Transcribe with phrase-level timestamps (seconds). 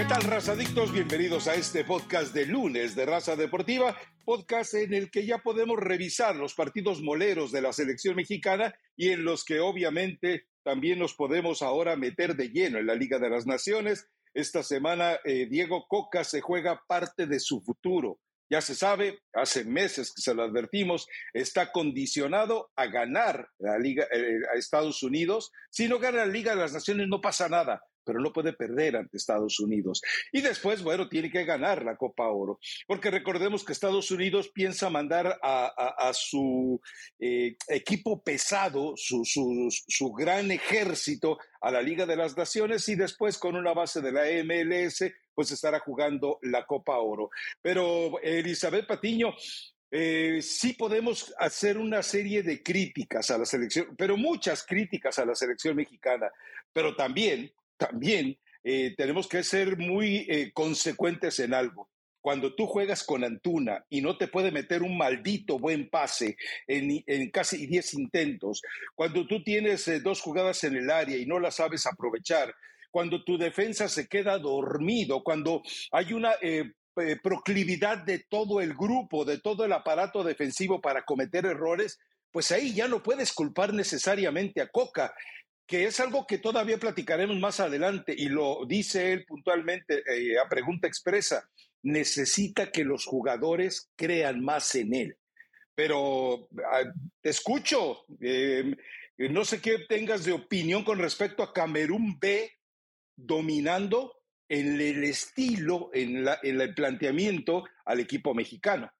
[0.00, 0.94] ¿Qué tal, razadictos?
[0.94, 5.78] Bienvenidos a este podcast de lunes de Raza Deportiva, podcast en el que ya podemos
[5.78, 11.12] revisar los partidos moleros de la selección mexicana y en los que obviamente también nos
[11.12, 14.08] podemos ahora meter de lleno en la Liga de las Naciones.
[14.32, 18.20] Esta semana eh, Diego Coca se juega parte de su futuro.
[18.48, 24.06] Ya se sabe, hace meses que se lo advertimos, está condicionado a ganar la Liga
[24.10, 25.52] eh, a Estados Unidos.
[25.68, 28.96] Si no gana la Liga de las Naciones no pasa nada pero no puede perder
[28.96, 30.02] ante Estados Unidos.
[30.32, 34.90] Y después, bueno, tiene que ganar la Copa Oro, porque recordemos que Estados Unidos piensa
[34.90, 36.80] mandar a, su
[37.20, 43.38] eh, equipo pesado, su, su, gran ejército a la Liga de las Naciones y después
[43.38, 47.30] con una base de la MLS, pues estará jugando la Copa Oro.
[47.62, 49.36] Pero Elizabeth Patiño,
[49.92, 55.24] eh, sí podemos hacer una serie de críticas a la selección, pero muchas críticas a
[55.24, 56.28] la selección mexicana,
[56.72, 61.88] pero también también eh, tenemos que ser muy eh, consecuentes en algo.
[62.20, 67.30] Cuando tú juegas con Antuna y no te puede meter un maldito buen pase en,
[67.30, 68.60] casi 10 intentos,
[68.94, 72.54] cuando tú tienes eh, dos jugadas en el área y no las sabes aprovechar,
[72.90, 75.62] cuando tu defensa se queda dormido, cuando
[75.92, 76.32] hay una
[77.22, 82.00] proclividad de todo el grupo, de todo el aparato defensivo para cometer errores,
[82.32, 85.14] pues ahí ya no puedes culpar necesariamente a Coca
[85.70, 90.48] que es algo que todavía platicaremos más adelante y lo dice él puntualmente eh, a
[90.48, 91.48] pregunta expresa,
[91.84, 95.16] necesita que los jugadores crean más en él.
[95.76, 98.74] Pero ah, te escucho, em,
[99.16, 102.50] no sé qué tengas de opinión con respecto a Camerún B
[103.14, 104.16] dominando
[104.48, 108.90] en el estilo, en, en el planteamiento al equipo mexicano.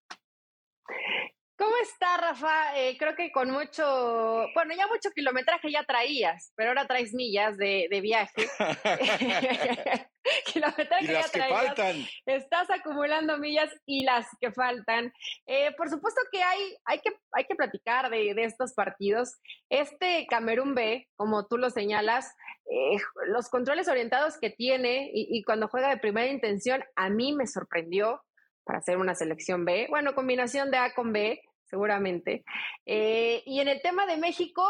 [1.61, 2.75] ¿Cómo está, Rafa?
[2.79, 7.59] Eh, creo que con mucho, bueno, ya mucho kilometraje ya traías, pero ahora traes millas
[7.59, 8.49] de, viaje.
[10.55, 11.97] kilometraje y las que faltan.
[12.25, 15.13] Estás acumulando millas y las que faltan.
[15.45, 19.37] Eh, por supuesto que hay, hay, que, hay que platicar de, estos partidos.
[19.69, 22.35] Este Camerún B, como tú lo señalas,
[22.71, 22.97] eh,
[23.27, 27.47] los controles orientados que tiene y, y cuando juega de primera intención, a mí me
[27.47, 28.23] sorprendió
[28.65, 29.89] para hacer una selección B.
[29.91, 32.45] Bueno, combinación de A con B seguramente.
[32.85, 34.63] Eh, y en el tema de México,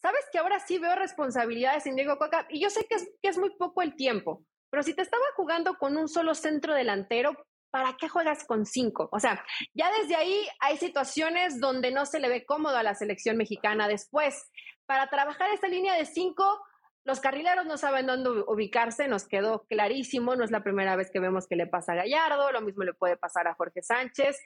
[0.00, 3.50] sabes que ahora sí veo responsabilidades en Diego Coca, y yo sé que es, muy
[3.56, 7.36] poco el tiempo, pero si te estaba jugando con un solo centro delantero,
[7.70, 9.08] ¿para qué juegas con cinco?
[9.12, 9.44] O sea,
[9.74, 13.88] ya desde ahí hay situaciones donde no se le ve cómodo a la selección mexicana
[13.88, 14.50] después.
[14.86, 16.60] Para trabajar esta línea de cinco,
[17.08, 21.20] los carrileros no saben dónde ubicarse, nos quedó clarísimo, no es la primera vez que
[21.20, 24.38] vemos que le pasa a Gallardo, lo mismo le puede pasar a Jorge Sánchez.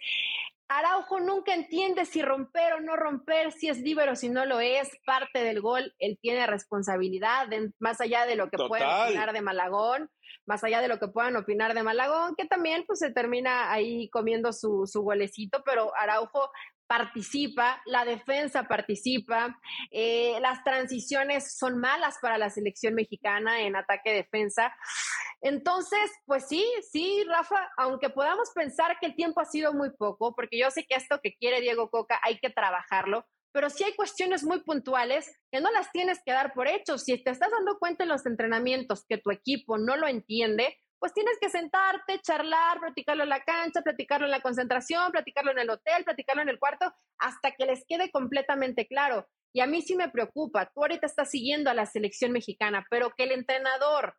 [0.68, 4.60] Araujo nunca entiende si romper o no romper, si es libre o si no lo
[4.60, 7.48] es, parte del gol, él tiene responsabilidad,
[7.80, 10.08] más allá de lo que puedan opinar de Malagón,
[10.46, 14.08] más allá de lo que puedan opinar de Malagón, que también pues se termina ahí
[14.10, 16.48] comiendo su, su golecito, pero Araujo
[16.92, 19.58] participa, la defensa participa,
[19.90, 24.76] eh, las transiciones son malas para la selección mexicana en ataque-defensa.
[25.40, 30.34] Entonces, pues sí, sí, Rafa, aunque podamos pensar que el tiempo ha sido muy poco,
[30.34, 33.94] porque yo sé que esto que quiere Diego Coca hay que trabajarlo, pero sí hay
[33.94, 36.98] cuestiones muy puntuales que no las tienes que dar por hecho.
[36.98, 41.14] Si te estás dando cuenta en los entrenamientos que tu equipo no lo entiende, pues
[41.14, 45.68] tienes que sentarte, charlar, platicarlo en la cancha, platicarlo en la concentración, platicarlo en el
[45.68, 49.26] hotel, platicarlo en el cuarto, hasta que les quede completamente claro.
[49.52, 53.10] Y a mí sí me preocupa, tú ahorita estás siguiendo a la selección mexicana, pero
[53.16, 54.14] que el entrenador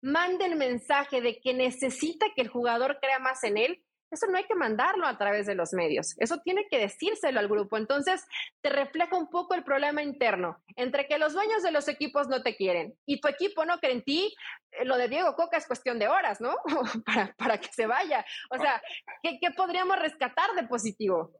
[0.00, 4.38] mande el mensaje de que necesita que el jugador crea más en él, eso no
[4.38, 7.76] hay que mandarlo a través de los medios, eso tiene que decírselo al grupo.
[7.76, 8.24] Entonces,
[8.60, 12.42] te refleja un poco el problema interno entre que los dueños de los equipos no
[12.42, 14.34] te quieren y tu equipo no cree en ti.
[14.72, 16.56] Eh, lo de Diego Coca es cuestión de horas, ¿no?
[17.36, 18.24] para, que se vaya.
[18.50, 18.80] O sea,
[19.22, 21.32] ¿qué, podríamos rescatar de positivo?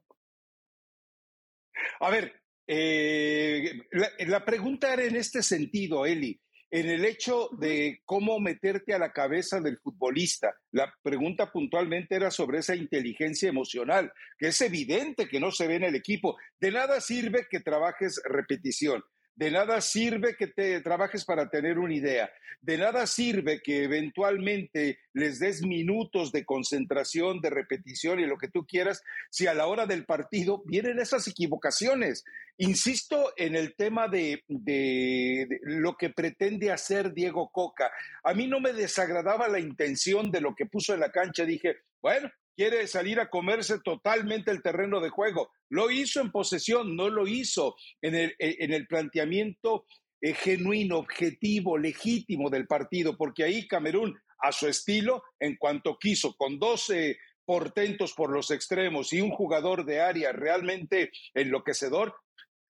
[1.99, 3.87] A ver, eh,
[4.27, 6.39] la pregunta era en este sentido, Eli
[6.71, 10.53] en el hecho de cómo meterte a la cabeza del futbolista.
[10.71, 15.75] La pregunta puntualmente era sobre esa inteligencia emocional, que es evidente que no se ve
[15.75, 16.37] en el equipo.
[16.59, 19.03] De nada sirve que trabajes repetición.
[19.39, 22.29] De nada sirve que te trabajes para tener una idea.
[22.59, 28.49] De nada sirve que eventualmente les des minutos de concentración, de repetición y lo que
[28.49, 32.25] tú quieras, si a la hora del partido vienen esas equivocaciones.
[32.57, 37.89] Insisto en el tema de, de, lo que pretende hacer Diego Coca.
[38.25, 41.45] A mí no me desagradaba la intención de lo que puso en la cancha.
[41.45, 45.49] Dije, bueno, quiere salir a comerse totalmente el terreno de juego.
[45.69, 49.85] Lo hizo en posesión, no lo hizo en el, eh, en el planteamiento
[50.19, 56.35] eh, genuino, objetivo, legítimo del partido, porque ahí Camerún a su estilo en cuanto quiso,
[56.35, 62.13] con 12 portentos por los extremos y un jugador de área realmente enloquecedor,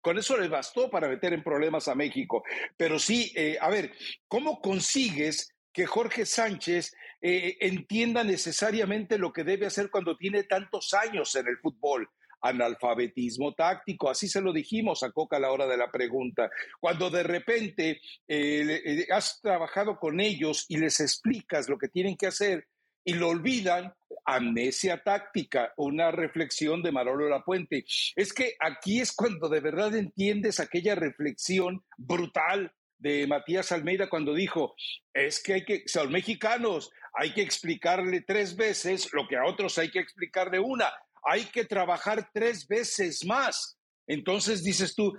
[0.01, 2.43] con eso le bastó para meter en problemas a México.
[2.77, 3.91] Pero sí, eh, a ver,
[4.27, 10.93] ¿cómo consigues que Jorge Sánchez eh, entienda necesariamente lo que debe hacer cuando tiene tantos
[10.93, 12.09] años en el fútbol?
[12.41, 16.49] analfabetismo táctico, así se lo dijimos a Coca a la hora de la pregunta.
[16.79, 22.27] Cuando de repente eh, has trabajado con ellos y les explicas lo que tienen que
[22.27, 22.67] hacer
[23.03, 23.93] y lo olvidan,
[24.25, 27.85] amnesia táctica, una reflexión de Marolo Lapuente.
[28.15, 34.33] Es que aquí es cuando de verdad entiendes aquella reflexión brutal de Matías Almeida cuando
[34.33, 34.75] dijo,
[35.13, 39.77] es que hay que, son mexicanos, hay que explicarle tres veces lo que a otros
[39.77, 40.91] hay que explicarle una,
[41.23, 43.77] hay que trabajar tres veces más.
[44.05, 45.17] Entonces dices tú,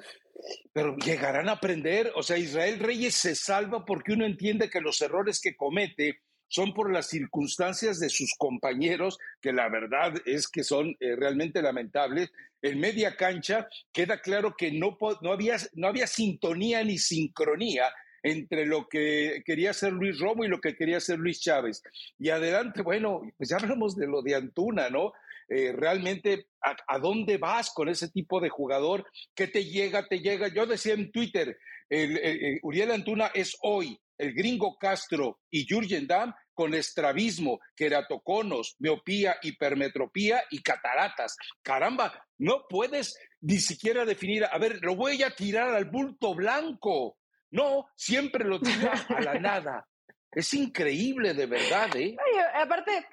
[0.72, 5.00] pero llegarán a aprender, o sea, Israel Reyes se salva porque uno entiende que los
[5.00, 10.64] errores que comete son por las circunstancias de sus compañeros, que la verdad es que
[10.64, 12.32] son eh, realmente lamentables.
[12.60, 17.84] En media cancha queda claro que no, no, había, no había sintonía ni sincronía
[18.24, 21.82] entre lo que quería hacer Luis Romo y lo que quería hacer Luis Chávez.
[22.18, 25.12] Y adelante, bueno, pues ya hablamos de lo de Antuna, ¿no?
[25.48, 29.06] Eh, realmente, a, dónde vas con ese tipo de jugador?
[29.34, 30.06] ¿Qué te llega?
[30.06, 30.48] Te llega.
[30.48, 31.56] Yo decía en Twitter,
[31.88, 39.36] el, Uriel Antuna es hoy el gringo Castro y Jürgen Damm con estrabismo, queratoconos, miopía,
[39.42, 41.36] hipermetropía y cataratas.
[41.62, 47.16] Caramba, no puedes ni siquiera definir, a ver, lo voy a tirar al bulto blanco.
[47.50, 49.88] No, siempre lo tira a la nada.
[50.30, 52.14] Es increíble, de verdad, ¿eh?
[52.54, 53.06] aparte,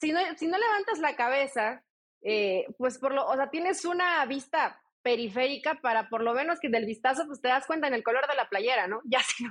[0.00, 1.84] si no, si no levantas la cabeza,
[2.22, 6.70] eh, pues por lo, o sea, tienes una vista periférica para por lo menos que
[6.70, 9.02] del vistazo pues te das cuenta en el color de la playera, ¿no?
[9.14, 9.50] Ya si no,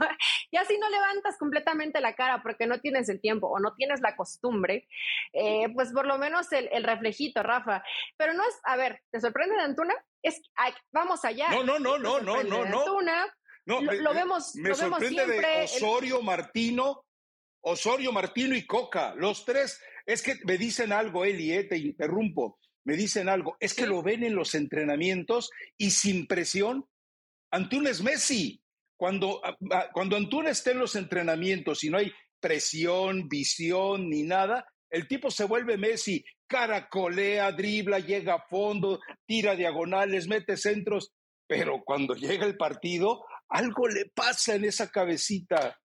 [0.52, 4.02] ya si no levantas completamente la cara porque no tienes el tiempo o no tienes
[4.02, 4.88] la costumbre,
[5.32, 7.84] eh, pues por lo menos el, el, reflejito, Rafa.
[8.18, 9.94] Pero no es, a ver, ¿te sorprende de Antuna?
[10.24, 10.42] Es,
[10.92, 11.50] vamos allá.
[11.52, 12.80] No, no, no, no, no, no, no.
[12.80, 13.34] Antuna,
[13.66, 17.06] no, lo, vemos, me sorprende de Osorio, Martino,
[17.62, 19.80] Osorio, Martino y Coca, los tres.
[20.06, 24.02] Es que me dicen algo, Eli, eh, te interrumpo me dicen algo, es que lo
[24.02, 26.88] ven en los entrenamientos y sin presión.
[27.52, 28.62] Antuna es Messi.
[28.98, 29.42] Cuando,
[29.92, 35.32] cuando Antuna esté en los entrenamientos y no hay presión, visión ni nada, el tipo
[35.32, 41.12] se vuelve Messi, caracolea, dribla, llega a fondo, tira diagonales, mete centros,
[41.48, 45.80] pero cuando llega el partido, algo le pasa en esa cabecita.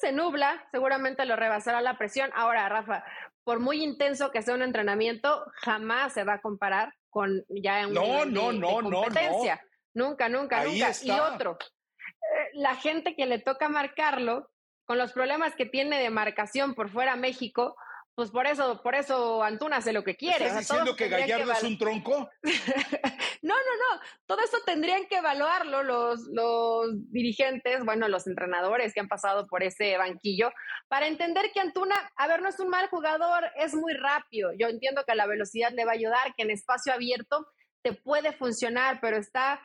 [0.00, 2.30] Se nubla, seguramente lo rebasará la presión.
[2.34, 3.04] Ahora, Rafa,
[3.44, 7.94] por muy intenso que sea un entrenamiento, jamás se va a comparar con ya un
[7.94, 9.60] no, no, no, competencia.
[9.94, 10.92] Nunca, nunca, nunca.
[11.02, 14.50] Y otro, eh, la gente que le toca marcarlo,
[14.84, 17.76] con los problemas que tiene de marcación por fuera México,
[18.14, 20.46] pues por eso, por eso Antuna hace lo que quiere.
[20.46, 22.30] ¿Estás diciendo que Gallardo es un tronco?
[23.42, 24.00] no, no, no.
[24.26, 29.62] Todo eso tendrían que evaluarlo los, los dirigentes, bueno, los entrenadores que han pasado por
[29.62, 30.52] ese banquillo,
[30.88, 34.50] para entender que Antuna, a ver, no es un mal jugador, es muy rápido.
[34.58, 37.46] Yo entiendo que la velocidad le va a ayudar, que en espacio abierto
[37.82, 39.60] te puede funcionar, pero está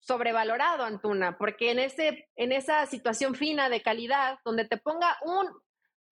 [0.00, 5.46] sobrevalorado Antuna, porque en ese en esa situación fina de calidad donde te ponga un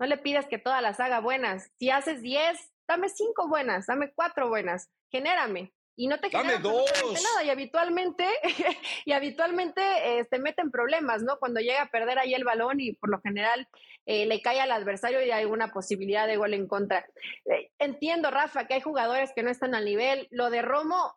[0.01, 1.71] no le pidas que todas las haga buenas.
[1.79, 5.73] Si haces 10, dame 5 buenas, dame 4 buenas, genérame.
[5.95, 7.45] Y no te genera nada.
[7.45, 8.27] Y habitualmente,
[9.05, 11.39] y habitualmente eh, te meten problemas, ¿no?
[11.39, 13.69] Cuando llega a perder ahí el balón y por lo general
[14.07, 17.05] eh, le cae al adversario y hay una posibilidad de gol en contra.
[17.45, 20.27] Eh, entiendo, Rafa, que hay jugadores que no están al nivel.
[20.31, 21.15] Lo de Romo,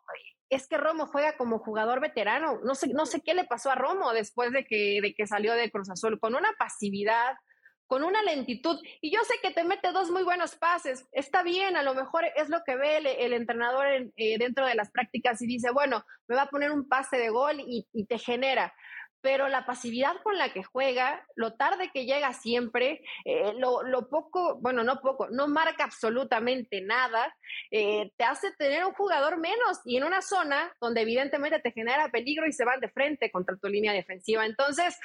[0.50, 2.60] es que Romo juega como jugador veterano.
[2.62, 5.54] No sé, no sé qué le pasó a Romo después de que, de que salió
[5.54, 7.34] de Cruz Azul, con una pasividad,
[7.94, 8.76] con una lentitud.
[9.00, 11.06] Y yo sé que te mete dos muy buenos pases.
[11.12, 13.86] Está bien, a lo mejor es lo que ve el, entrenador
[14.16, 17.28] eh, dentro de las prácticas y dice, bueno, me va a poner un pase de
[17.28, 18.74] gol y, te genera.
[19.20, 24.58] Pero la pasividad con la que juega, lo tarde que llega siempre, eh, lo, poco,
[24.60, 27.32] bueno, no poco, no marca absolutamente nada,
[27.70, 32.08] eh, te hace tener un jugador menos y en una zona donde evidentemente te genera
[32.08, 34.44] peligro y se van de frente contra tu línea defensiva.
[34.44, 34.98] Entonces,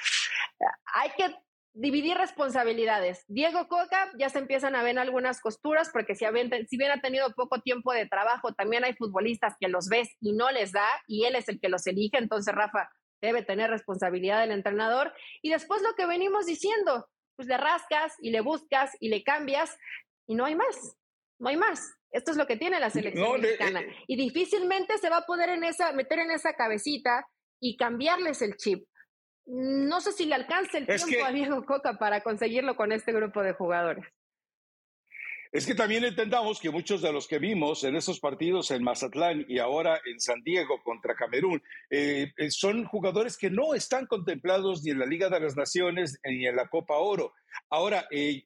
[0.92, 1.36] hay que
[1.72, 3.24] dividir responsabilidades.
[3.28, 6.24] Diego Coca ya se empiezan a ver algunas costuras porque si,
[6.68, 10.32] si bien ha tenido poco tiempo de trabajo, también hay futbolistas que los ves y
[10.32, 14.40] no les da y él es el que los elige, entonces Rafa debe tener responsabilidad
[14.40, 15.12] del entrenador.
[15.42, 19.76] Y después lo que venimos diciendo, pues le rascas y le buscas y le cambias
[20.26, 20.96] y no hay más,
[21.38, 21.94] no hay más.
[22.10, 23.80] Esto es lo que tiene la selección mexicana.
[23.80, 27.24] Eh, y difícilmente se va a poder en esa, meter en esa cabecita
[27.60, 28.89] y cambiarles el chip
[29.50, 33.42] no sé si le alcance el tiempo a Diego Coca para conseguirlo con este grupo
[33.42, 34.04] de jugadores.
[35.52, 39.44] Es que también entendamos que muchos de los que vimos en esos partidos en Mazatlán
[39.48, 44.84] y ahora en San Diego contra Camerún eh, eh, son jugadores que no están contemplados
[44.84, 47.32] ni en la Liga de las Naciones ni en la Copa Oro.
[47.68, 48.44] Ahora, eh,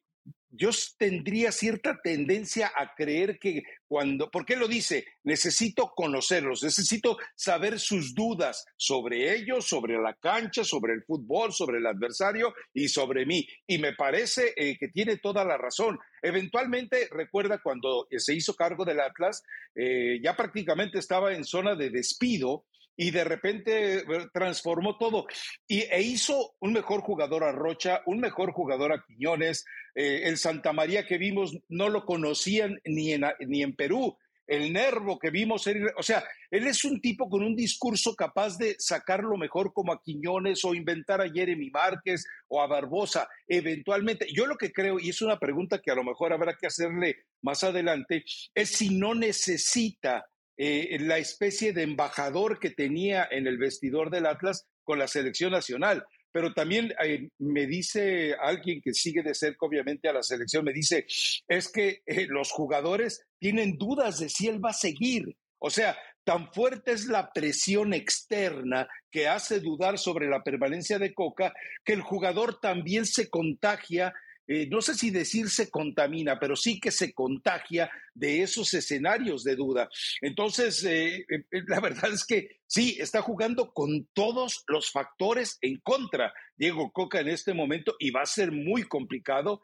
[0.57, 5.05] yo tendría cierta tendencia a creer que cuando, ¿por qué lo dice?
[5.23, 11.79] Necesito conocerlos, necesito saber sus dudas sobre ellos, sobre la cancha, sobre el fútbol, sobre
[11.79, 13.47] el adversario y sobre mí.
[13.67, 15.99] Y me parece eh, que tiene toda la razón.
[16.21, 19.43] Eventualmente, recuerda cuando se hizo cargo del Atlas,
[19.75, 22.65] eh, ya prácticamente estaba en zona de despido
[22.97, 25.25] y de repente transformó todo
[25.67, 29.65] y, e hizo un mejor jugador a Rocha, un mejor jugador a Quiñones.
[29.93, 34.17] Eh, el Santa María que vimos no lo conocían ni en, ni en Perú.
[34.47, 35.65] El Nervo que vimos,
[35.97, 39.91] o sea, él es un tipo con un discurso capaz de sacar lo mejor como
[39.91, 44.27] a Quiñones o inventar a Jeremy Márquez o a Barbosa, eventualmente.
[44.31, 47.25] Yo lo que creo, y es una pregunta que a lo mejor habrá que hacerle
[47.41, 48.23] más adelante,
[48.53, 54.25] es si no necesita eh, la especie de embajador que tenía en el vestidor del
[54.25, 56.05] Atlas con la selección nacional.
[56.31, 60.73] Pero también eh, me dice alguien que sigue de cerca, obviamente, a la selección, me
[60.73, 61.05] dice,
[61.47, 65.35] es que eh, los jugadores tienen dudas de si él va a seguir.
[65.59, 71.13] O sea, tan fuerte es la presión externa que hace dudar sobre la permanencia de
[71.13, 71.53] Coca,
[71.85, 74.13] que el jugador también se contagia
[74.47, 79.43] eh, no sé si decir se contamina, pero sí que se contagia de esos escenarios
[79.43, 79.89] de duda.
[80.21, 85.79] Entonces, eh, eh, la verdad es que sí, está jugando con todos los factores en
[85.79, 89.61] contra Diego Coca en este momento y va a ser muy complicado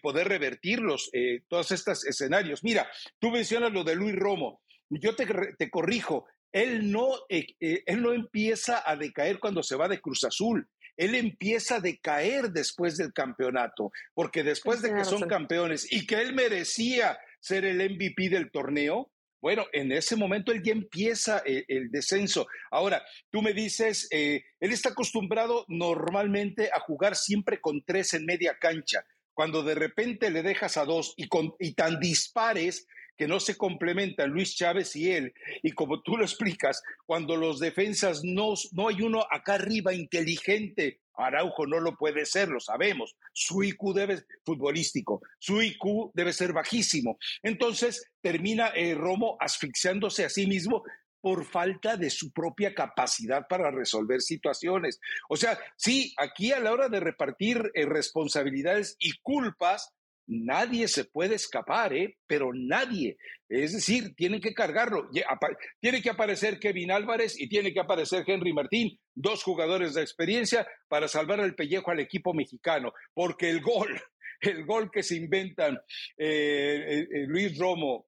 [0.00, 1.10] poder revertirlos,
[1.48, 2.64] todos estos escenarios.
[2.64, 4.62] Mira, tú mencionas lo de Luis Romo.
[4.88, 5.26] Yo te,
[5.58, 10.66] te corrijo, él no, él no empieza a decaer cuando se va de Cruz Azul
[10.96, 16.20] él empieza a decaer después del campeonato, porque después de que son campeones y que
[16.20, 19.10] él merecía ser el MVP del torneo,
[19.40, 22.48] bueno, en ese momento él ya empieza eh, el, descenso.
[22.70, 28.24] Ahora, tú me dices, eh, él está acostumbrado normalmente a jugar siempre con tres en
[28.24, 29.04] media cancha.
[29.34, 33.56] Cuando de repente le dejas a dos y, con, y tan dispares, que no se
[33.56, 35.34] complementan Luis Chávez y él.
[35.62, 41.00] Y como tú lo explicas, cuando los defensas no, no hay uno acá arriba inteligente,
[41.16, 43.16] Araujo no lo puede ser, lo sabemos.
[43.32, 47.18] Su IQ debe futbolístico, su IQ debe ser bajísimo.
[47.42, 50.84] Entonces termina eh, Romo asfixiándose a sí mismo
[51.20, 55.00] por falta de su propia capacidad para resolver situaciones.
[55.28, 59.92] O sea, sí, aquí a la hora de repartir eh, responsabilidades y culpas,
[60.26, 62.16] nadie se puede escapar, ¿eh?
[62.26, 63.16] pero nadie.
[63.48, 65.08] Es decir, tienen que cargarlo.
[65.80, 70.66] Tiene que aparecer Kevin Álvarez y tiene que aparecer Henry Martín, dos jugadores de experiencia
[70.88, 74.00] para salvar el pellejo al equipo mexicano, porque el gol,
[74.40, 75.76] el gol que se inventan
[76.18, 78.06] eh, eh, eh, Luis Romo,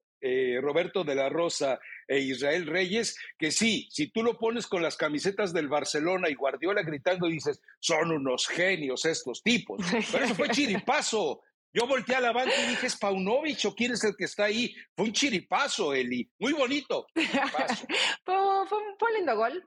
[0.61, 4.97] Roberto de la Rosa e Israel Reyes, que sí, si tú lo pones con las
[4.97, 9.79] camisetas del Barcelona y Guardiola gritando, dices, son unos genios estos tipos.
[10.11, 11.41] Pero eso fue chiripazo.
[11.71, 14.45] Yo volteé a la banca y dije, ¿es Paunovic o quién es el que está
[14.45, 14.73] ahí?
[14.95, 16.29] Fue un chiripazo, Eli.
[16.39, 17.05] Muy bonito.
[18.25, 19.63] fue, un lindo gol.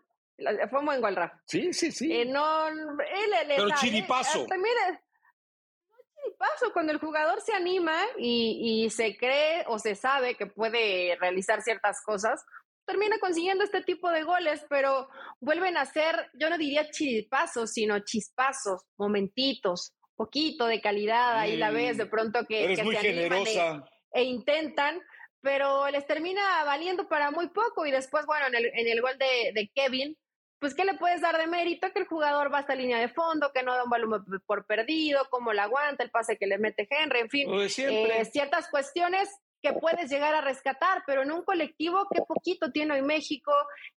[0.70, 1.40] Fue un buen gol, Rafa.
[1.46, 2.12] Sí, sí, sí.
[2.12, 4.46] Eh, no, él, él Pero chiripazo.
[4.48, 5.00] Mire,
[6.20, 11.16] chiripazo, cuando el jugador se anima y, y se cree o se sabe que puede
[11.20, 12.44] realizar ciertas cosas,
[12.84, 15.08] termina consiguiendo este tipo de goles, pero
[15.40, 21.70] vuelven a ser, yo no diría chiripazos, sino chispazos, momentitos, poquito de calidad, ahí la
[21.70, 25.00] ves de pronto que, se animan e, intentan,
[25.40, 29.16] pero les termina valiendo para muy poco y después, bueno, en el, en el gol
[29.18, 30.16] de, Kevin,
[30.58, 31.92] pues ¿qué le puedes dar de mérito?
[31.92, 35.26] Que el jugador va hasta línea de fondo, que no da un volumen por perdido,
[35.30, 39.28] cómo la aguanta, el pase que le mete Henry, en fin, eh, ciertas cuestiones
[39.62, 43.52] que puedes llegar a rescatar, pero en un colectivo, qué poquito tiene hoy México,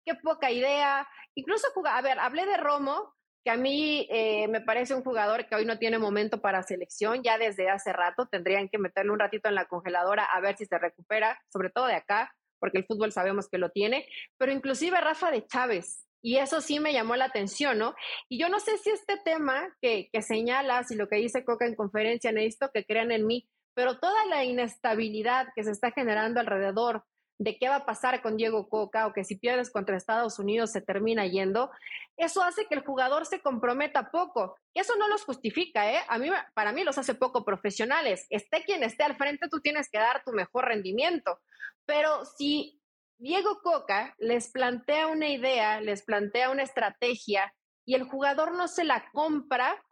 [0.04, 1.08] qué poca idea.
[1.34, 5.54] Incluso, a ver, hablé de Romo, que a mí eh, me parece un jugador que
[5.54, 9.48] hoy no tiene momento para selección, ya desde hace rato tendrían que meterle un ratito
[9.48, 13.12] en la congeladora a ver si se recupera, sobre todo de acá, porque el fútbol
[13.12, 14.06] sabemos que lo tiene,
[14.38, 17.96] pero inclusive Rafa de Chávez, y eso sí me llamó la atención, ¿no?
[18.28, 21.66] Y yo no sé si este tema que, que señalas y lo que dice Coca
[21.66, 26.38] en conferencia, necesito que crean en mí, pero toda la inestabilidad que se está generando
[26.38, 27.04] alrededor
[27.42, 30.70] de qué va a pasar con Diego Coca o que si pierdes contra Estados Unidos
[30.70, 31.70] se termina yendo,
[32.16, 34.56] eso hace que el jugador se comprometa poco.
[34.74, 36.00] Eso no los justifica, ¿eh?
[36.08, 38.26] A mí, para mí los hace poco profesionales.
[38.30, 41.40] Esté quien esté al frente, tú tienes que dar tu mejor rendimiento.
[41.84, 42.80] Pero si
[43.18, 47.52] Diego Coca les plantea una idea, les plantea una estrategia
[47.84, 49.84] y el jugador no se la compra.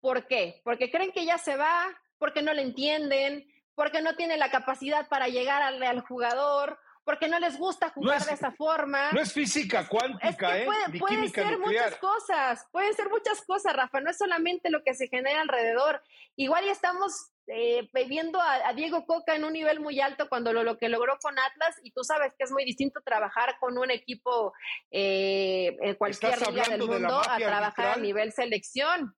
[0.00, 0.60] ¿Por qué?
[0.64, 1.86] Porque creen que ya se va,
[2.18, 7.28] porque no le entienden, porque no tiene la capacidad para llegar al, al jugador, porque
[7.28, 9.10] no les gusta jugar de esa forma.
[9.12, 10.66] No es física cuántica, ¿eh?
[10.98, 15.08] Puede, ser muchas cosas, pueden ser muchas cosas, Rafa, no es solamente lo que se
[15.08, 16.02] genera alrededor.
[16.36, 20.62] Igual ya estamos eh, viendo a, Diego Coca en un nivel muy alto cuando lo,
[20.62, 23.90] lo, que logró con Atlas, y tú sabes que es muy distinto trabajar con un
[23.90, 24.52] equipo
[24.90, 29.16] eh, en cualquier liga del mundo a trabajar a nivel selección.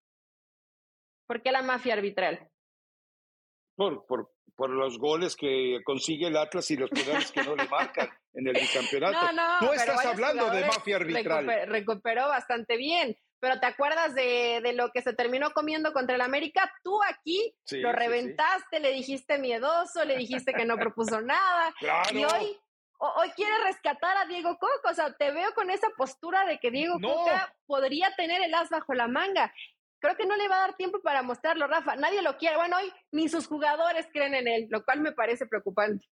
[1.27, 2.51] ¿Por qué la mafia arbitral?
[3.77, 7.69] Por, por, por los goles que consigue el Atlas y los penales que no le
[7.69, 9.33] marcan en el bicampeonato.
[9.33, 11.47] No, no, Tú estás hablando de mafia arbitral.
[11.67, 16.23] recuperó bastante bien, pero ¿te acuerdas de, de, lo que se terminó comiendo contra el
[16.23, 16.73] América?
[16.83, 21.75] Tú aquí lo reventaste, le dijiste miedoso, le dijiste que no propuso nada.
[22.13, 22.59] Y hoy
[22.99, 24.91] hoy quiere rescatar a Diego Coca.
[24.91, 28.71] O sea, te veo con esa postura de que Diego Coca podría tener el as
[28.71, 29.53] bajo la manga
[30.05, 31.97] creo que no le va a dar tiempo para mostrarlo, Rafa.
[31.97, 32.57] Nadie lo quiere.
[32.57, 36.07] Bueno, hoy ni sus jugadores creen en él, lo cual me parece preocupante.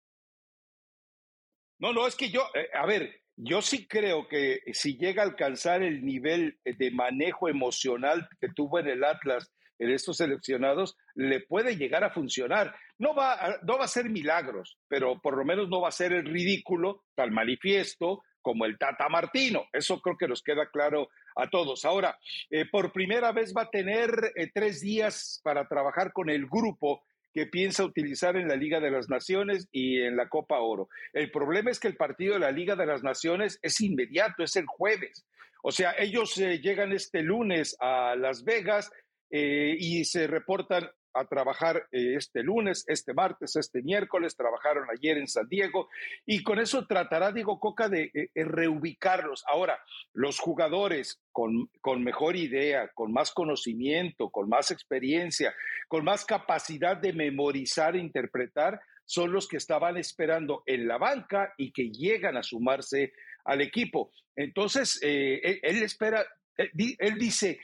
[1.79, 5.27] No, no, es que yo, eh, a ver, yo sí creo que si llega a
[5.27, 11.41] alcanzar el nivel de manejo emocional que tuvo en el Atlas en estos seleccionados, le
[11.41, 12.75] puede llegar a funcionar.
[12.97, 15.93] No va, a, no va a ser milagros, pero por lo menos no va a
[15.93, 19.67] ser el ridículo tal manifiesto como el Tata Martino.
[19.73, 21.85] Eso creo que nos queda claro a todos.
[21.85, 22.19] Ahora,
[22.51, 27.03] eh, por primera vez va a tener eh, tres días para trabajar con el grupo
[27.33, 30.89] que piensa utilizar en la Liga de las Naciones y en la Copa Oro.
[31.15, 34.55] El problema es que el partido de la Liga de las Naciones es inmediato, es
[34.57, 35.25] el jueves.
[35.63, 38.91] O sea, ellos eh, llegan este lunes a Las Vegas
[39.35, 45.29] y se reportan a trabajar eh, este lunes, este martes, este miércoles, trabajaron ayer en
[45.29, 45.89] San Diego
[46.27, 49.45] y con eso tratará Diego Coca de eh, eh, reubicarlos.
[49.47, 49.79] Ahora,
[50.13, 55.55] los jugadores con, con, mejor idea, con más conocimiento, con más experiencia,
[55.89, 61.53] con más capacidad de memorizar e interpretar, son los que estaban esperando en la banca
[61.59, 63.13] y que llegan a sumarse
[63.45, 64.13] al equipo.
[64.37, 66.25] Entonces, él, espera,
[66.57, 67.59] él, dice,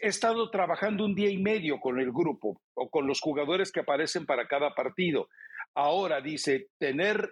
[0.00, 3.80] he estado trabajando un día y medio con el grupo o con los jugadores que
[3.80, 5.28] aparecen para cada partido.
[5.74, 7.30] Ahora dice, tener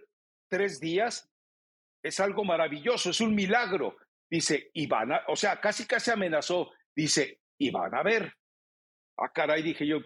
[0.49, 1.31] tres días
[2.03, 3.97] es algo maravilloso, es un milagro.
[4.31, 8.35] Dice, y van a, o sea, casi casi amenazó, dice, y van a ver.
[9.19, 9.99] Ah, caray, dije yo,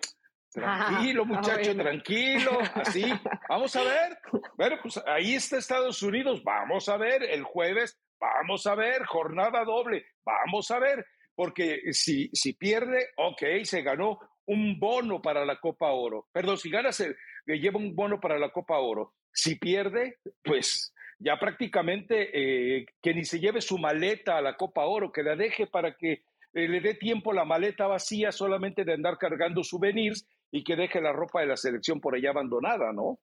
[0.51, 3.05] tranquilo muchacho, tranquilo, así,
[3.49, 4.19] vamos a ver.
[4.57, 9.65] Bueno, pues ahí está Estados Unidos, vamos a ver, el jueves, vamos a ver, jornada
[9.65, 11.07] doble, vamos a ver
[11.39, 16.27] porque si, si pierde, ok, se ganó un bono para la Copa Oro.
[16.33, 17.15] Perdón, si gana, se
[17.47, 19.15] lleva un bono para la Copa Oro.
[19.33, 24.85] Si pierde, pues ya prácticamente eh, que ni se lleve su maleta a la Copa
[24.87, 26.25] Oro, que la deje para que
[26.55, 31.01] eh, le dé tiempo la maleta vacía solamente de andar cargando souvenirs y que deje
[31.01, 33.21] la ropa de la selección por allá abandonada, ¿no?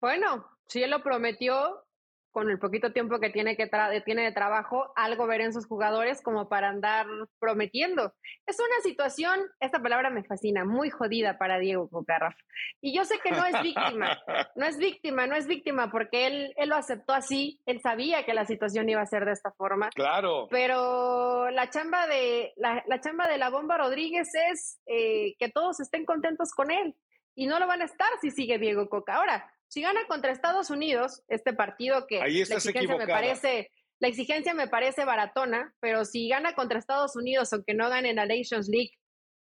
[0.00, 1.84] Bueno, si él lo prometió,
[2.32, 3.70] con el poquito tiempo que tiene, que
[4.04, 7.06] tiene de trabajo, algo ver en sus jugadores como para andar
[7.38, 8.14] prometiendo.
[8.46, 12.34] Es una situación, esta palabra me fascina, muy jodida para Diego Cocarraf.
[12.80, 14.18] Y yo sé que no es víctima,
[14.56, 18.34] no es víctima, no es víctima, porque él, él lo aceptó así, él sabía que
[18.34, 19.90] la situación iba a ser de esta forma.
[19.90, 20.48] Claro.
[20.50, 26.04] Pero la chamba de la, chamba de la bomba Rodríguez es eh, que todos estén
[26.04, 26.94] contentos con él.
[27.34, 29.14] Y no lo van a estar si sigue Diego Coca.
[29.14, 34.52] Ahora, si gana contra Estados Unidos, este partido que la exigencia me parece, la exigencia
[34.52, 38.68] me parece baratona, pero si gana contra Estados Unidos, aunque no gane en la Nations
[38.68, 38.90] League,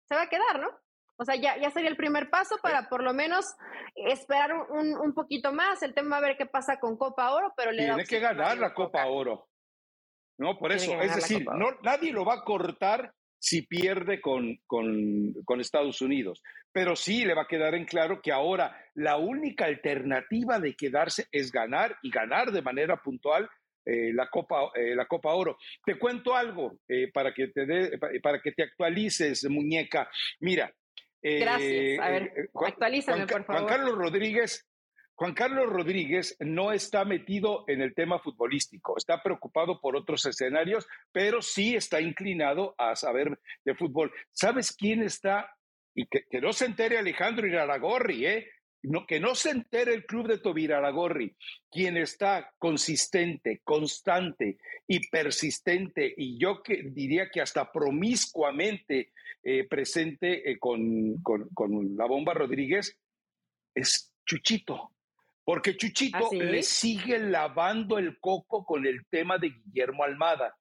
[0.07, 0.69] se va a quedar, ¿no?
[1.17, 3.45] O sea, ya, ya sería el primer paso para por lo menos
[3.93, 5.83] esperar un, un poquito más.
[5.83, 8.73] El tema a ver qué pasa con Copa Oro, pero le Tiene que ganar la
[8.73, 9.47] Copa Oro.
[10.39, 13.13] No, por eso, es decir, no, nadie lo va a cortar
[13.45, 16.41] si pierde con, con, Estados Unidos.
[16.71, 21.27] Pero sí le va a quedar en claro que ahora la única alternativa de quedarse
[21.31, 23.47] es ganar y ganar de manera puntual
[23.86, 25.60] eh, la, Copa, eh, la Copa Oro.
[25.86, 30.10] Te cuento algo eh, para, que te para que te actualices, muñeca.
[30.39, 30.73] Mira.
[31.21, 31.99] Gracias.
[31.99, 33.62] A ver, actualízame, por favor.
[33.62, 34.67] Juan Carlos Rodríguez
[35.17, 40.88] Juan Carlos Rodríguez no está metido en el tema futbolístico, está preocupado por otros escenarios,
[41.13, 44.12] pero sí está inclinado a saber de fútbol.
[44.34, 45.56] ¿Sabes quién está?
[45.93, 48.49] Y que, no se entere Alejandro Iraragorri, ¿eh?
[49.08, 51.36] Que no se entere el club de Tobiraragorri,
[51.71, 60.51] quien está consistente, constante y persistente, y yo que diría que hasta promiscuamente eh, presente
[60.51, 62.95] eh, con, con la bomba Rodríguez,
[63.73, 64.94] es Chuchito.
[65.45, 70.58] Porque Chuchito ¿Ah, le sigue lavando el coco con el tema de Guillermo Almada.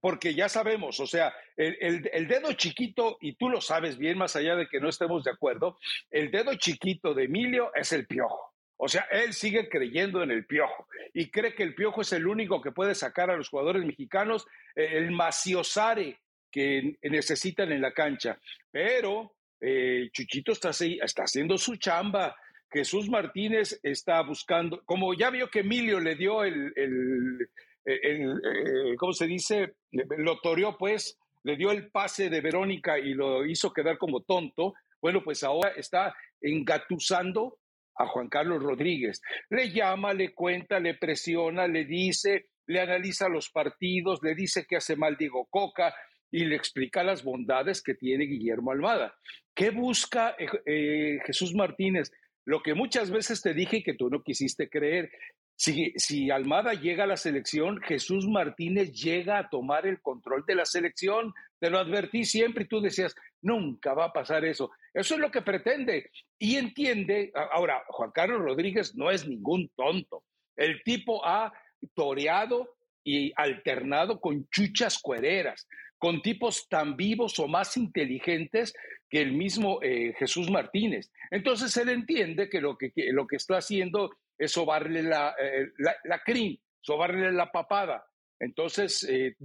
[0.00, 4.34] Porque ya sabemos, o sea, el, el, dedo chiquito, y tú lo sabes bien, más
[4.34, 5.78] allá de que no estemos de acuerdo,
[6.10, 8.52] el dedo chiquito de Emilio es el piojo.
[8.84, 12.26] O sea, él sigue creyendo en el piojo y cree que el piojo es el
[12.26, 16.18] único que puede sacar a los jugadores mexicanos eh, el maciosare
[16.50, 18.40] que necesitan en la cancha.
[18.72, 22.34] Pero eh, Chuchito está, está haciendo su chamba.
[22.72, 27.48] Jesús Martínez está buscando, como ya vio que Emilio le dio el, el,
[27.84, 29.74] eh, ¿cómo se dice?
[29.90, 34.74] Lo toreó pues, le dio el pase de Verónica y lo hizo quedar como tonto.
[35.00, 37.58] Bueno, pues ahora está engatusando
[37.96, 39.20] a Juan Carlos Rodríguez.
[39.50, 44.76] Le llama, le cuenta, le presiona, le dice, le analiza los partidos, le dice que
[44.76, 45.94] hace mal Diego Coca
[46.30, 49.14] y le explica las bondades que tiene Guillermo Almada.
[49.54, 52.10] ¿Qué busca eh, eh, Jesús Martínez?
[52.44, 55.10] Lo que muchas veces te dije que tú no quisiste creer.
[55.54, 60.56] Si, si, Almada llega a la selección, Jesús Martínez llega a tomar el control de
[60.56, 61.32] la selección.
[61.60, 64.70] Te lo advertí siempre y tú decías, nunca va a pasar eso.
[64.92, 66.10] Eso es lo que pretende.
[66.38, 70.24] Y entiende, ahora, Juan Carlos Rodríguez no es ningún tonto.
[70.56, 71.52] El tipo ha
[71.94, 72.74] toreado
[73.04, 75.66] y alternado con chuchas cuereras,
[76.02, 78.74] con tipos tan vivos o más inteligentes
[79.08, 81.12] que el mismo eh, Jesús Martínez.
[81.30, 86.20] Entonces él entiende que lo que, lo que está haciendo es sobarle la, eh, la,
[86.24, 88.04] crin, sobarle la papada.
[88.40, 89.36] Entonces, eh,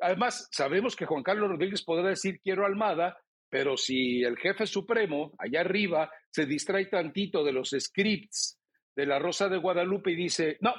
[0.00, 3.16] además, sabemos que Juan Carlos Rodríguez podrá decir quiero Almada,
[3.48, 8.58] pero si el jefe supremo, allá arriba, se distrae tantito de los scripts
[8.96, 10.74] de la Rosa de Guadalupe y dice, no,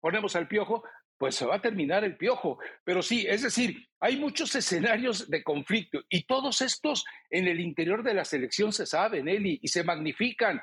[0.00, 0.84] ponemos al piojo,
[1.22, 2.58] pues se va a terminar el piojo.
[2.82, 8.02] Pero sí, es decir, hay muchos escenarios de conflicto y todos estos en el interior
[8.02, 10.60] de la selección se saben, Eli, y se magnifican.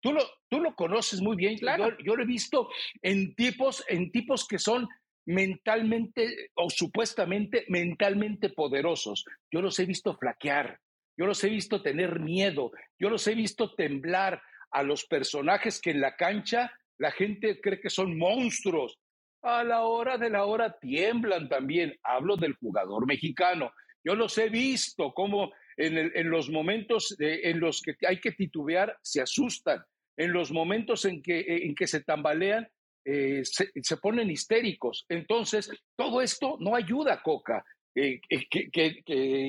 [0.00, 1.96] Tú lo, tú lo conoces muy bien, claro.
[2.04, 2.68] Yo, lo he visto
[3.00, 4.86] en tipos, en tipos que son
[5.24, 9.24] mentalmente o supuestamente mentalmente poderosos.
[9.50, 10.80] Yo los he visto flaquear,
[11.16, 15.92] yo los he visto tener miedo, yo los he visto temblar a los personajes que
[15.92, 18.98] en la cancha la gente cree que son monstruos
[19.44, 21.96] a la hora de la hora tiemblan también.
[22.02, 23.72] Hablo del jugador mexicano.
[24.02, 29.20] Yo los he visto como en, los momentos en los que hay que titubear se
[29.20, 29.82] asustan.
[30.16, 32.68] En los momentos en que, en que se tambalean
[33.04, 35.04] eh, se, ponen histéricos.
[35.08, 37.64] Entonces, todo esto no ayuda a Coca.
[37.94, 39.02] Eh, eh, que,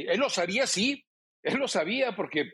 [0.07, 1.03] él lo sabía, sí,
[1.41, 2.53] él lo sabía porque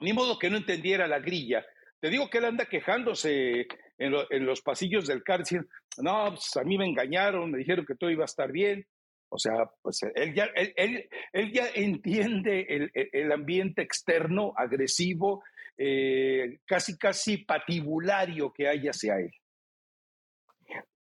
[0.00, 1.64] ni modo que no entendiera la grilla.
[2.00, 3.66] Te digo que él anda quejándose
[3.98, 5.66] en, los pasillos del cárcel,
[5.98, 8.86] no, pues a mí me engañaron, me dijeron que todo iba a estar bien.
[9.28, 15.42] O sea, pues él ya, él, él, ya entiende el, el, ambiente externo, agresivo,
[15.76, 19.32] eh, casi, casi patibulario que hay hacia él.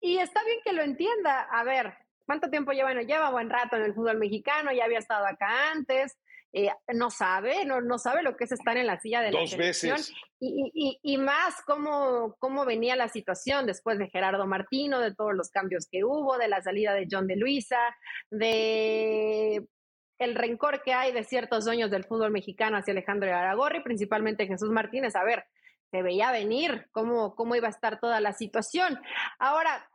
[0.00, 1.42] Y está bien que lo entienda.
[1.50, 1.94] A ver,
[2.26, 2.92] ¿cuánto tiempo lleva?
[2.92, 6.18] Bueno, lleva buen rato en el fútbol mexicano, ya había estado acá antes.
[6.52, 9.52] Eh, no sabe, no, no sabe lo que es estar en la silla de Dos
[9.52, 10.12] la veces.
[10.40, 15.34] Y, y, y, más cómo, cómo venía la situación después de Gerardo Martino, de todos
[15.34, 17.78] los cambios que hubo, de la salida de John de Luisa,
[18.30, 19.66] de
[20.18, 24.70] el rencor que hay de ciertos dueños del fútbol mexicano hacia Alejandro Aragorri, principalmente Jesús
[24.70, 25.16] Martínez.
[25.16, 25.44] A ver,
[25.90, 29.00] se veía venir cómo, cómo iba a estar toda la situación.
[29.38, 29.89] Ahora,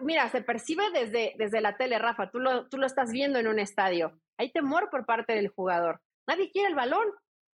[0.00, 3.46] mira, se percibe desde, desde la tele, Rafa, tú lo, tú lo estás viendo en
[3.46, 4.18] un estadio.
[4.38, 6.00] Hay temor por parte del jugador.
[6.26, 7.06] Nadie quiere el balón,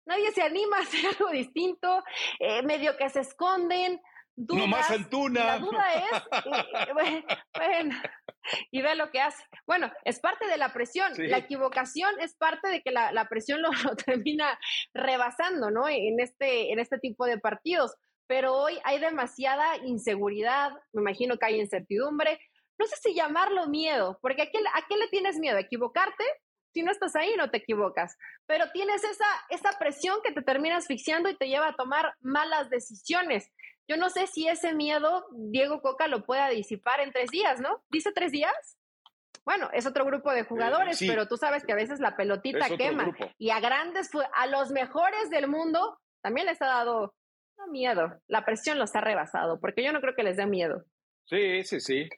[0.05, 2.03] nadie se anima a hacer algo distinto,
[2.39, 4.01] eh, medio que se esconden.
[4.35, 5.45] no más Antuna.
[5.45, 6.23] La duda es,
[7.55, 7.95] bueno,
[8.71, 9.43] y ve lo que hace.
[9.65, 11.11] Bueno, es parte de la presión.
[11.17, 14.59] La equivocación es parte de que la, la presión lo, lo, termina
[14.93, 15.87] rebasando, ¿no?
[15.87, 17.95] En este, en este tipo de partidos.
[18.31, 22.39] Pero hoy hay demasiada inseguridad, me imagino que hay incertidumbre.
[22.79, 25.57] No sé si llamarlo miedo, porque ¿a qué, a qué le tienes miedo?
[25.57, 26.23] ¿Equivocarte?
[26.73, 30.77] si no estás ahí no te equivocas, pero tienes esa, esa presión que te termina
[30.77, 33.51] asfixiando y te lleva a tomar malas decisiones.
[33.89, 37.83] Yo no sé si ese miedo Diego Coca lo pueda disipar en tres días, ¿no?
[37.89, 38.77] ¿Dice tres días?
[39.43, 43.13] Bueno, es otro grupo de jugadores, pero tú sabes que a veces la pelotita quema.
[43.37, 47.13] Y a grandes, a los mejores del mundo, también les ha dado
[47.69, 48.19] miedo.
[48.27, 50.85] La presión los ha rebasado, porque yo no creo que les dé miedo.
[51.25, 52.09] Sí, sí, sí.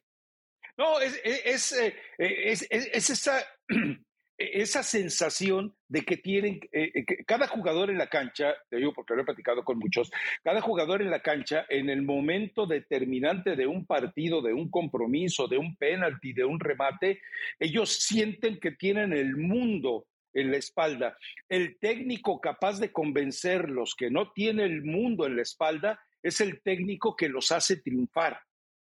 [0.78, 1.72] No, es, es,
[2.18, 3.40] es, es esa
[4.38, 8.94] e-, esa sensación de que tienen, eh, eh, cada jugador en la cancha, te digo
[8.94, 10.12] porque lo he platicado con muchos,
[10.44, 15.48] cada jugador en la cancha en el momento determinante de un partido, de un compromiso,
[15.48, 17.22] de un penalti, de un remate,
[17.60, 21.18] ellos sienten que tienen el mundo en la espalda.
[21.48, 26.62] El técnico capaz de convencerlos que no tiene el mundo en la espalda es el
[26.62, 28.40] técnico que los hace triunfar.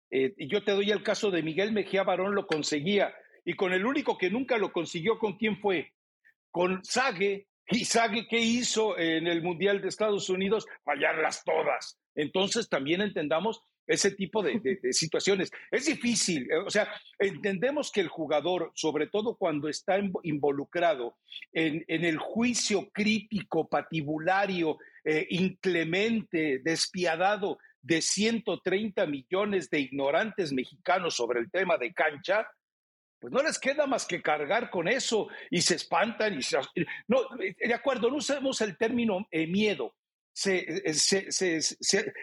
[0.09, 3.13] Eh, y yo te doy el caso de Miguel Mejía Barón, lo conseguía.
[3.45, 5.93] Y con el único que nunca lo consiguió, ¿con quién fue?
[6.51, 7.47] Con Sague.
[7.69, 10.65] ¿Y Sague qué hizo en el Mundial de Estados Unidos?
[10.83, 11.99] Fallarlas todas.
[12.15, 15.49] Entonces también entendamos ese tipo de, situaciones.
[15.71, 21.17] Es difícil, eh, o sea, entendemos que el jugador, sobre todo cuando está involucrado
[21.53, 31.39] en, el juicio crítico, patibulario, eh, inclemente, despiadado de 130 millones de ignorantes mexicanos sobre
[31.39, 32.45] el tema de cancha,
[33.19, 36.57] pues no les queda más que cargar con eso y se espantan y se...
[37.07, 39.95] No, de acuerdo, no usemos el término eh, miedo,
[40.37, 42.13] se, se, se, se,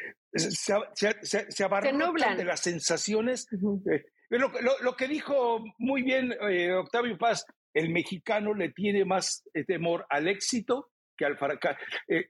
[1.51, 3.49] se abarrotan de las sensaciones.
[3.91, 9.43] Eh, lo, lo, que dijo muy bien eh, Octavio Paz, el mexicano le tiene más
[9.53, 11.37] eh, temor al éxito que al,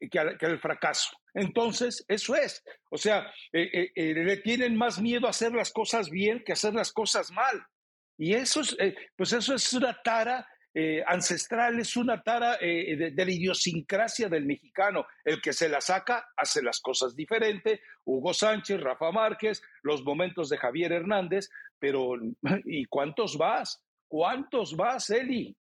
[0.08, 1.10] que, al, fracaso.
[1.34, 2.62] Entonces, eso es.
[2.90, 6.92] O sea, le tienen más miedo a hacer las cosas bien que a hacer las
[6.92, 7.62] cosas mal.
[8.16, 8.74] Y eso es,
[9.16, 14.44] pues eso es una tara eh, ancestral, es una tara eh, de, la idiosincrasia del
[14.44, 15.06] mexicano.
[15.24, 17.80] El que se la saca hace las cosas diferente.
[18.04, 22.14] Hugo Sánchez, Rafa Márquez, los momentos de Javier Hernández, pero
[22.64, 23.84] ¿y cuántos vas?
[24.08, 25.56] ¿Cuántos vas, Eli?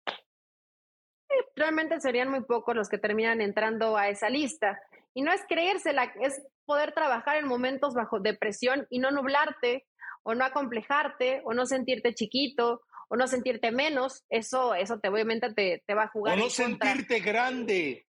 [1.57, 4.79] Realmente serían muy pocos los que terminan entrando a esa lista.
[5.13, 9.85] Y no es creérsela, es poder trabajar en momentos bajo depresión y no nublarte
[10.23, 15.53] o no acomplejarte o no sentirte chiquito o no sentirte menos, eso, eso te obviamente
[15.53, 16.37] te, te va a jugar.
[16.39, 18.07] O no sentirte grande.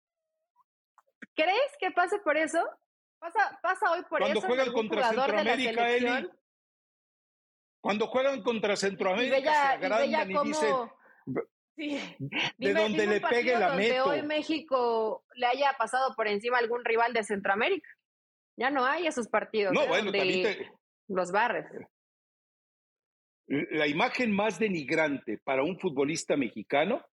[1.34, 2.66] ¿Crees que pase por eso?
[3.18, 4.48] Pasa, pasa hoy por Cuando eso.
[4.48, 6.30] Juegan contra Centroamérica, Eli.
[7.82, 10.74] Cuando juegan contra Centroamérica, se agrandan y dicen.
[11.76, 12.16] Sí.
[12.56, 14.06] De donde le pegue la meto.
[14.06, 17.90] hoy México le haya pasado por encima algún rival de Centroamérica.
[18.58, 19.74] Ya no hay esos partidos.
[19.74, 19.88] No, ¿eh?
[19.88, 20.72] bueno, te...
[21.08, 21.66] los barres
[23.48, 27.04] la imagen más denigrante para un futbolista mexicano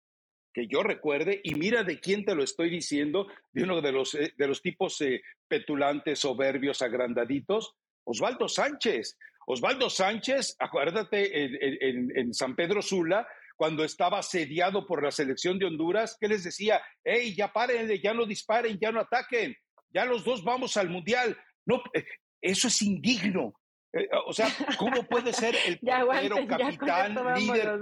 [0.54, 4.13] que yo recuerde, y mira de quién te lo estoy diciendo, de uno de los,
[4.13, 9.17] eh, de los tipos eh, petulantes, soberbios, agrandaditos, Osvaldo Sánchez.
[9.48, 16.17] Osvaldo Sánchez, acuérdate, en, San Pedro Sula, cuando estaba asediado por la selección de Honduras,
[16.19, 19.56] que les decía, hey, ya párenle, ya no disparen, ya no ataquen,
[19.89, 21.38] ya los dos vamos al Mundial.
[21.65, 22.06] No, eh,
[22.41, 23.54] eso es indigno.
[23.93, 27.79] Eh, o sea, ¿cómo puede ser el portero, capitán, líder,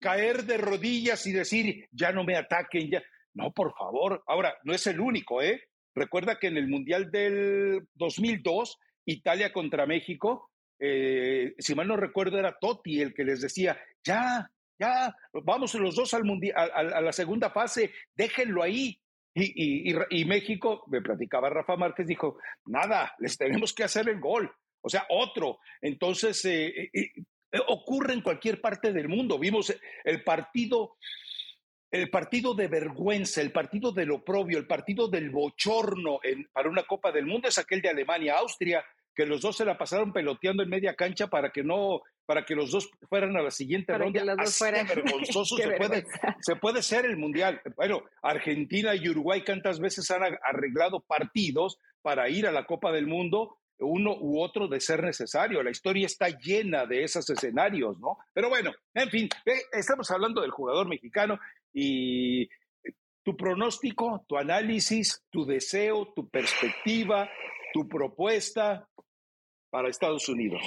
[0.00, 3.02] caer de rodillas y decir, ya no me ataquen, ya?
[3.32, 4.22] No, por favor.
[4.26, 5.62] Ahora, no es el único, ¿eh?
[5.94, 12.38] Recuerda que en el Mundial del 2002, Italia contra México, eh, si mal no recuerdo,
[12.38, 17.12] era Totti el que les decía, ya, ya, vamos los dos al mundial, a, la
[17.12, 19.00] segunda fase, déjenlo ahí.
[19.38, 24.50] Y, y, México, me platicaba Rafa Márquez, dijo, nada, les tenemos que hacer el gol
[24.86, 25.58] o sea, otro.
[25.80, 27.10] Entonces, eh, eh,
[27.52, 29.36] eh, ocurre en cualquier parte del mundo.
[29.36, 30.94] Vimos el partido,
[31.90, 36.20] el partido de vergüenza, el partido del oprobio, el partido del bochorno
[36.52, 40.12] para una Copa del Mundo es aquel de Alemania-Austria, que los dos se la pasaron
[40.12, 43.92] peloteando en media cancha para que no, para que los dos fueran a la siguiente
[43.98, 44.36] ronda.
[44.38, 46.06] Así vergonzoso se puede,
[46.42, 47.60] se puede ser el mundial.
[47.74, 53.08] Bueno, Argentina y Uruguay cuántas veces han arreglado partidos para ir a la Copa del
[53.08, 55.62] Mundo uno u otro de ser necesario.
[55.62, 58.18] La historia está llena de esos escenarios, ¿no?
[58.32, 59.28] Pero bueno, en fin,
[59.72, 61.38] estamos hablando del jugador mexicano
[61.72, 62.48] y
[63.22, 67.28] tu pronóstico, tu análisis, tu deseo, tu perspectiva,
[67.72, 68.88] tu propuesta
[69.70, 70.62] para Estados Unidos.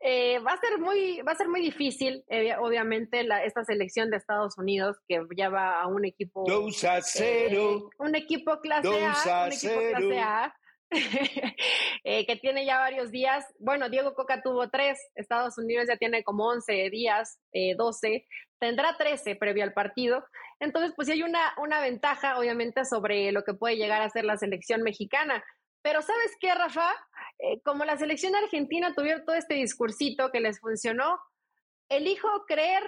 [0.00, 4.10] Eh, va a ser muy, va a ser muy difícil, eh, obviamente, la, esta selección
[4.10, 6.44] de Estados Unidos que ya va a un equipo.
[6.46, 7.90] 2 a 0.
[7.92, 9.46] Eh, un equipo clase A.
[9.46, 10.54] Un equipo clase A
[12.08, 13.44] Eh, que tiene ya varios días.
[13.58, 18.28] Bueno, Diego Coca tuvo tres, Estados Unidos ya tiene como 11 días, eh, 12,
[18.60, 20.24] tendrá 13 previo al partido.
[20.60, 24.24] Entonces, pues sí hay una, una ventaja, obviamente, sobre lo que puede llegar a ser
[24.24, 25.42] la selección mexicana.
[25.82, 26.92] Pero ¿sabes qué, Rafa?
[27.38, 31.18] Eh, como la selección argentina tuvieron todo este discursito que les funcionó,
[31.88, 32.84] elijo creer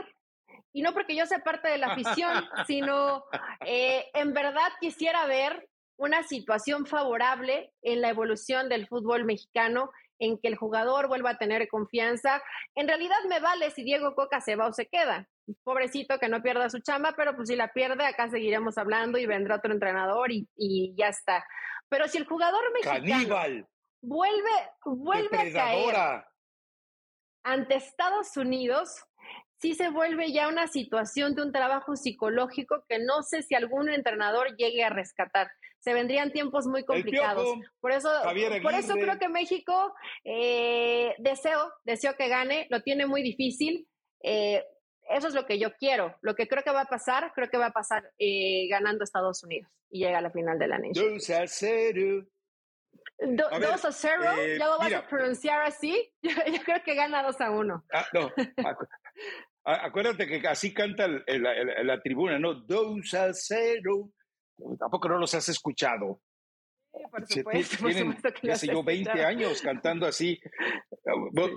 [0.73, 2.33] y no porque yo sea parte de la afición,
[2.67, 3.25] sino
[3.65, 10.39] eh, en verdad quisiera ver una situación favorable en la evolución del fútbol mexicano, en
[10.39, 12.43] que el jugador vuelva a tener confianza.
[12.75, 15.29] En realidad me vale si Diego Coca se va o se queda.
[15.65, 19.27] Pobrecito que no pierda su chamba, pero pues si la pierde, acá seguiremos hablando y
[19.27, 21.45] vendrá otro entrenador y, ya está.
[21.89, 23.67] Pero si el jugador mexicano
[24.01, 24.51] vuelve,
[24.85, 26.25] vuelve a caer
[27.45, 29.05] ante Estados Unidos,
[29.61, 33.89] sí se vuelve ya una situación de un trabajo psicológico que no sé si algún
[33.89, 35.49] entrenador llegue a rescatar
[35.81, 37.47] se vendrían tiempos muy complicados.
[37.81, 38.11] por eso,
[38.63, 43.89] por eso creo que México, eh, deseo, deseo que gane, lo tiene muy difícil.
[44.23, 44.65] Eh,
[45.11, 46.17] eso es lo que yo quiero.
[46.21, 49.43] Lo que creo que va a pasar, creo que va a pasar eh, ganando Estados
[49.43, 51.15] Unidos y llega a la final de la Nation.
[51.15, 52.27] 2 a 0.
[53.21, 54.23] 2 a 0,
[54.59, 56.13] ya lo vas a pronunciar así.
[56.23, 56.33] Yo,
[56.65, 57.85] creo que gana 2 a 1.
[57.93, 58.33] Ah, no,
[59.65, 62.55] acuérdate que así canta la, la tribuna, ¿no?
[62.55, 64.13] 2 a 0.
[64.79, 66.21] Tampoco no los has escuchado.
[66.91, 68.17] Por supuesto, tienen,
[68.63, 70.41] yo, 20 años cantando así.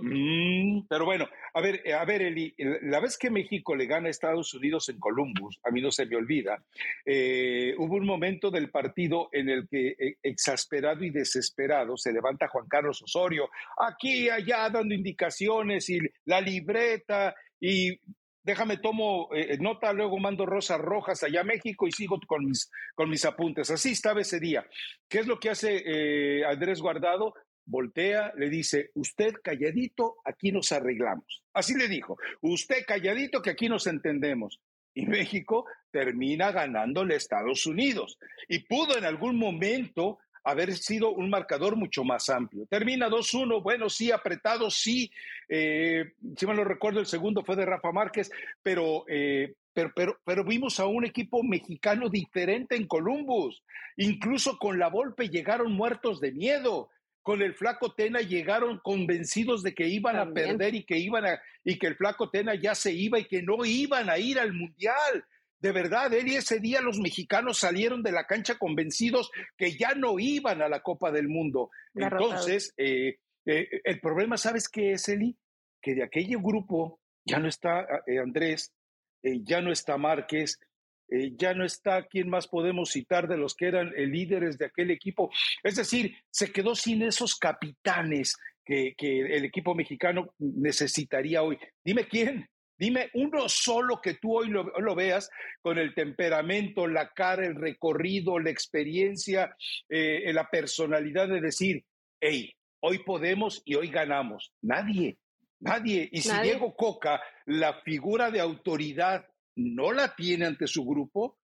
[0.01, 4.11] Mm, pero bueno, a ver, a ver, Eli, la vez que México le gana a
[4.11, 6.63] Estados Unidos en Columbus, a mí no se me olvida,
[7.05, 12.47] eh, hubo un momento del partido en el que, eh, exasperado y desesperado, se levanta
[12.47, 17.99] Juan Carlos Osorio, aquí, allá, dando indicaciones y la libreta y
[18.43, 22.69] déjame tomo eh, nota, luego mando rosas rojas allá a México y sigo con mis,
[22.95, 23.69] con mis apuntes.
[23.71, 24.65] Así estaba ese día.
[25.07, 27.33] ¿Qué es lo que hace eh, Andrés Guardado?
[27.65, 31.43] Voltea, le dice, usted calladito, aquí nos arreglamos.
[31.53, 34.59] Así le dijo, usted calladito, que aquí nos entendemos.
[34.93, 38.17] Y México termina ganándole a Estados Unidos.
[38.49, 42.65] Y pudo en algún momento haber sido un marcador mucho más amplio.
[42.67, 45.11] Termina 2-1, bueno, sí, apretado, sí.
[45.47, 48.31] Eh, si me lo recuerdo, el segundo fue de Rafa Márquez,
[48.63, 53.63] pero, eh, pero, pero, pero, vimos a un equipo mexicano diferente en Columbus.
[53.97, 56.89] Incluso con la Volpe llegaron muertos de miedo.
[57.21, 61.39] Con el Flaco Tena llegaron convencidos de que iban a perder y que iban a,
[61.63, 64.53] y que el Flaco Tena ya se iba y que no iban a ir al
[64.53, 65.23] Mundial
[65.61, 70.17] de verdad, Eli, ese día los mexicanos salieron de la cancha convencidos que ya no
[70.17, 71.69] iban a la Copa del Mundo.
[71.93, 75.37] Entonces, eh, eh, el problema, ¿sabes qué es, Eli?
[75.79, 78.73] Que de aquel grupo ya no está eh, Andrés,
[79.21, 80.59] ya no está Márquez,
[81.37, 85.29] ya no está quién más podemos citar de los que eran líderes de aquel equipo.
[85.61, 91.59] Es decir, se quedó sin esos capitanes que, que el equipo mexicano necesitaría hoy.
[91.83, 92.49] Dime quién.
[92.81, 95.29] Dime uno solo que tú hoy lo, veas
[95.61, 99.55] con el temperamento, la cara, el recorrido, la experiencia,
[99.87, 101.85] eh, la personalidad de decir,
[102.19, 104.51] hey, hoy podemos y hoy ganamos.
[104.63, 105.19] Nadie,
[105.59, 106.09] nadie.
[106.11, 111.37] Y si Diego Coca, la figura de autoridad, no la tiene ante su grupo,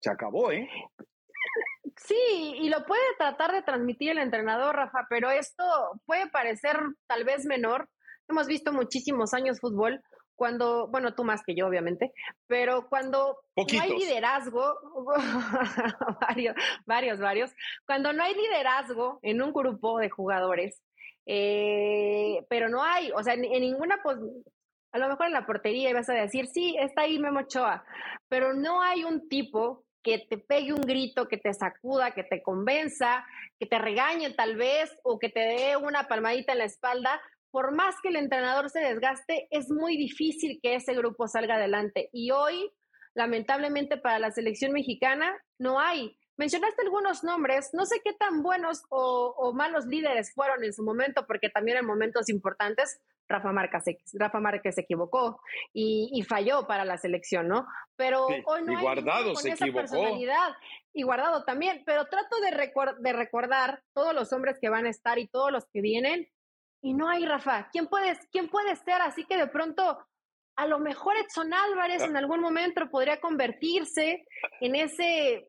[0.00, 0.66] se acabó, ¿eh?
[1.98, 5.64] Sí, y lo puede tratar de transmitir el entrenador, Rafa, pero esto
[6.06, 7.90] puede parecer tal vez menor,
[8.30, 10.00] hemos visto muchísimos años fútbol,
[10.40, 12.14] cuando, bueno, tú más que yo, obviamente,
[12.46, 14.74] pero cuando no hay liderazgo,
[16.22, 17.50] varios, varios, varios,
[17.86, 20.80] cuando no hay liderazgo en un grupo de jugadores,
[21.26, 24.16] eh, pero no hay, o sea, en, ninguna, pues,
[24.92, 27.84] a lo mejor en la portería ibas a decir, sí, está ahí Memo Ochoa,
[28.28, 32.42] pero no hay un tipo que te pegue un grito, que te sacuda, que te
[32.42, 33.26] convenza,
[33.58, 37.74] que te regañe tal vez, o que te dé una palmadita en la espalda por
[37.74, 42.08] más que el entrenador se desgaste, es muy difícil que ese grupo salga adelante.
[42.12, 42.70] Y hoy,
[43.14, 46.16] lamentablemente para la selección mexicana, no hay.
[46.36, 51.26] Mencionaste algunos nombres, no sé qué tan buenos o, malos líderes fueron en su momento,
[51.26, 55.42] porque también en momentos importantes Rafa Márquez se, Rafa Márquez se equivocó
[55.74, 57.66] y, falló para la selección, ¿no?
[57.94, 60.56] Pero hoy no y Guardado se esa personalidad
[60.94, 65.18] y Guardado también, pero trato de, de recordar todos los hombres que van a estar
[65.18, 66.26] y todos los que vienen
[66.82, 67.68] y no hay Rafa.
[67.70, 69.00] ¿Quién puede, quién puede ser?
[69.02, 69.98] Así que de pronto,
[70.56, 74.24] a lo mejor Edson Álvarez en algún momento podría convertirse
[74.60, 75.48] en ese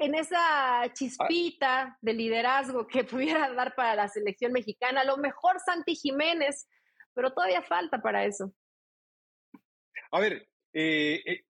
[0.00, 5.00] en esa chispita de liderazgo que pudiera dar para la selección mexicana.
[5.00, 6.68] A lo mejor Santi Jiménez,
[7.12, 8.52] pero todavía falta para eso.
[10.12, 11.44] A ver, eh, eh,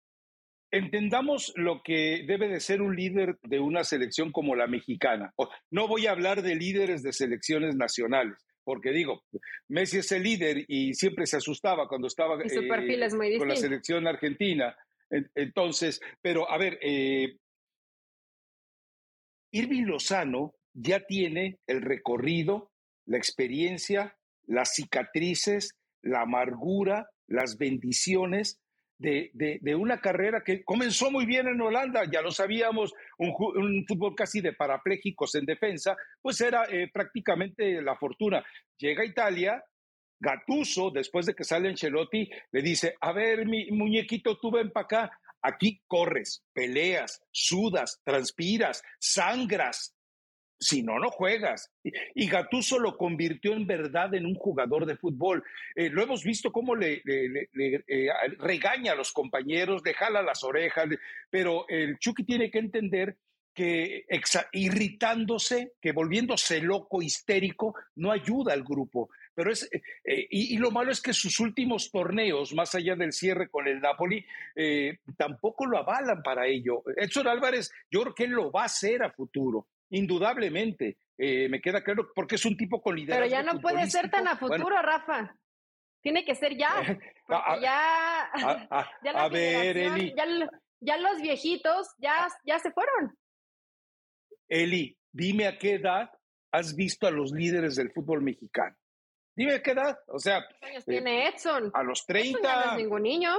[0.70, 5.34] entendamos lo que debe de ser un líder de una selección como la mexicana.
[5.70, 9.22] No voy a hablar de líderes de selecciones nacionales porque digo,
[9.68, 14.76] Messi es el líder y siempre se asustaba cuando estaba eh, con la selección argentina.
[15.36, 17.36] Entonces, pero a ver, eh,
[19.52, 22.72] Irving Lozano ya tiene el recorrido,
[23.06, 28.58] la experiencia, las cicatrices, la amargura, las bendiciones
[28.98, 34.40] de, una carrera que comenzó muy bien en Holanda, ya lo sabíamos, un, fútbol casi
[34.40, 38.44] de parapléjicos en defensa, pues era eh, prácticamente la fortuna.
[38.78, 39.64] Llega a Italia,
[40.18, 44.84] Gatuso, después de que sale Ancelotti, le dice, a ver, mi muñequito, tú ven para
[44.84, 45.10] acá,
[45.42, 49.95] aquí corres, peleas, sudas, transpiras, sangras,
[50.58, 51.70] Si no, no juegas.
[52.14, 55.44] Y Gatuso lo convirtió en verdad en un jugador de fútbol.
[55.74, 60.88] Eh, lo hemos visto cómo le, eh, regaña a los compañeros, le jala las orejas,
[61.28, 63.16] pero el Chucky tiene que entender
[63.52, 64.06] que
[64.52, 69.10] irritándose, que volviéndose loco, histérico, no ayuda al grupo.
[69.34, 73.48] Pero es, eh, y, lo malo es que sus últimos torneos, más allá del cierre
[73.48, 74.24] con el Napoli,
[75.16, 76.82] tampoco lo avalan para ello.
[76.96, 80.98] Edson Álvarez, yo creo que él lo va a hacer a futuro, indudablemente.
[81.18, 83.24] me queda claro, porque es un tipo con liderazgo.
[83.24, 85.34] Pero ya no puede ser tan a futuro, Rafa.
[86.06, 86.70] Tiene que ser ya.
[87.26, 88.30] Porque ya.
[88.30, 90.14] A, ver, Eli.
[90.80, 93.18] Ya, los viejitos ya, ya se fueron.
[94.48, 96.08] Eli, dime a qué edad
[96.52, 98.76] has visto a los líderes del fútbol mexicano.
[99.34, 99.98] Dime a qué edad.
[100.06, 100.46] O sea.
[100.62, 101.72] años eh, tiene Edson?
[101.74, 102.40] A los 30.
[102.40, 103.32] no es ningún niño.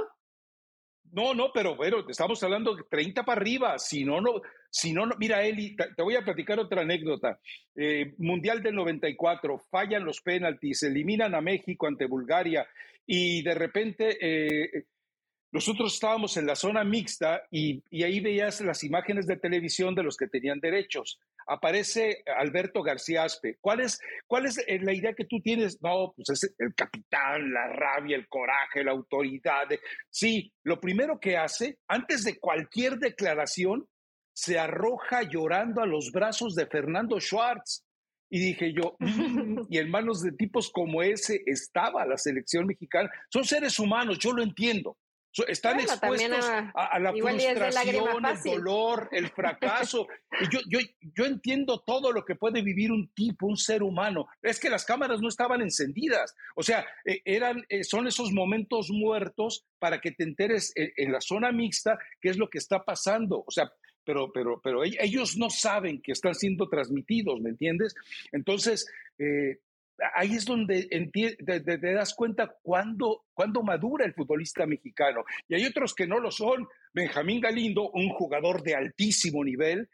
[1.12, 3.78] No, no, pero bueno, estamos hablando de 30 para arriba.
[3.78, 4.40] Si no, no.
[4.70, 7.40] Si no, no mira, Eli, te voy a platicar otra anécdota.
[7.74, 12.66] Eh, Mundial del 94, fallan los penaltis, eliminan a México ante Bulgaria
[13.06, 14.84] y de repente eh,
[15.50, 20.16] nosotros estábamos en la zona mixta y, ahí veías las imágenes de televisión de los
[20.16, 21.18] que tenían derechos.
[21.48, 23.56] Aparece Alberto García Aspe.
[23.60, 25.80] ¿Cuál es, cuál es eh, la idea que tú tienes?
[25.82, 29.66] No, pues es el capitán, la rabia, el coraje, la autoridad.
[30.10, 33.86] Sí, lo primero que hace, antes de cualquier declaración,
[34.32, 37.84] se arroja llorando a los brazos de Fernando Schwartz.
[38.30, 43.10] Y dije yo, mm", y en manos de tipos como ese estaba la selección mexicana.
[43.32, 44.96] Son seres humanos, yo lo entiendo
[45.46, 50.06] están expuestos a, la frustración, el dolor, el fracaso.
[50.40, 50.78] y yo, yo,
[51.14, 54.28] yo entiendo todo lo que puede vivir un tipo, un ser humano.
[54.42, 56.34] Es que las cámaras no estaban encendidas.
[56.56, 61.12] O sea, eh, eran, eh, son esos momentos muertos para que te enteres en, en,
[61.12, 63.44] la zona mixta qué es lo que está pasando.
[63.46, 63.70] O sea,
[64.08, 67.94] pero, pero, pero ellos no saben que están siendo transmitidos, ¿me entiendes?
[68.32, 69.58] Entonces, eh,
[70.14, 73.24] ahí es donde te, das cuenta cuándo,
[73.62, 75.24] madura el futbolista mexicano.
[75.48, 76.66] Y hay otros que no lo son.
[76.92, 79.88] Benjamín Galindo, un jugador de altísimo nivel,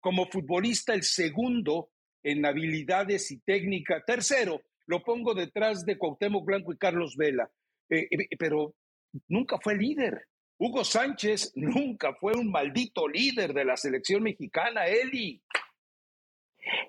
[0.00, 1.90] como futbolista el segundo
[2.22, 4.02] en habilidades y técnica.
[4.04, 7.50] Tercero, lo pongo detrás de Cuauhtémoc Blanco y Carlos Vela.
[7.88, 8.74] Eh, eh, pero
[9.28, 10.26] nunca fue líder.
[10.58, 15.42] Hugo Sánchez nunca fue un maldito líder de la selección mexicana, Eli.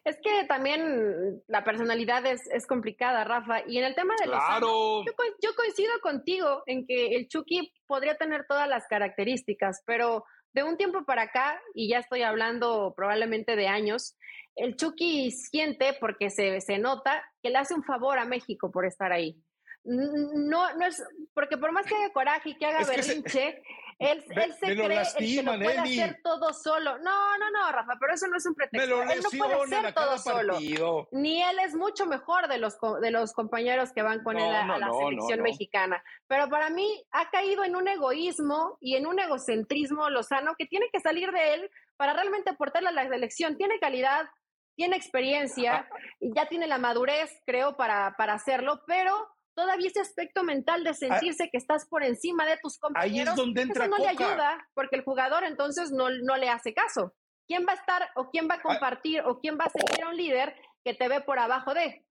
[0.03, 3.61] Es que también la personalidad es, es complicada, Rafa.
[3.67, 5.03] Y en el tema de los claro.
[5.05, 5.11] yo,
[5.41, 10.77] yo, coincido contigo en que el Chucky podría tener todas las características, pero de un
[10.77, 14.17] tiempo para acá, y ya estoy hablando probablemente de años,
[14.55, 18.85] el Chucky siente, porque se, se nota, que le hace un favor a México por
[18.85, 19.39] estar ahí.
[19.87, 21.01] No, no es,
[21.33, 23.61] porque por más que haya coraje y que haga berrinche,
[23.99, 26.99] él, él se cree que lo puede hacer todo solo.
[26.99, 29.01] No, no, no, Rafa, pero eso no es un pretexto.
[29.03, 30.57] él no puede hacer todo solo.
[31.11, 34.77] Ni él es mucho mejor de los, de los compañeros que van con él a,
[34.77, 36.03] la selección mexicana.
[36.27, 40.87] Pero para mí ha caído en un egoísmo y en un egocentrismo lozano que tiene
[40.91, 43.57] que salir de él para realmente aportarle a la selección.
[43.57, 44.29] Tiene calidad,
[44.75, 49.27] tiene experiencia, y ya tiene la madurez, creo, para, para hacerlo, pero
[49.57, 53.87] todavía ese aspecto mental de ah, sentirse que estás por encima de tus compañeros, eso
[53.87, 57.15] no le ayuda porque el jugador entonces no, no le hace caso.
[57.47, 58.61] ¿Quién va a estar o quién va a ah.
[58.61, 62.05] compartir o quién va a seguir a un líder que te ve por abajo de?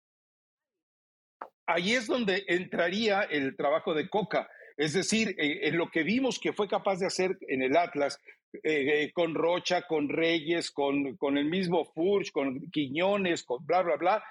[1.68, 4.48] Ahí es donde entraría el trabajo de Coca.
[4.76, 8.20] Es decir, eh, en lo que vimos que fue capaz de hacer en el Atlas,
[8.54, 13.82] eh, eh, con Rocha, con Reyes, con, con el mismo Furch, con Quiñones, con bla,
[13.82, 14.24] bla, bla,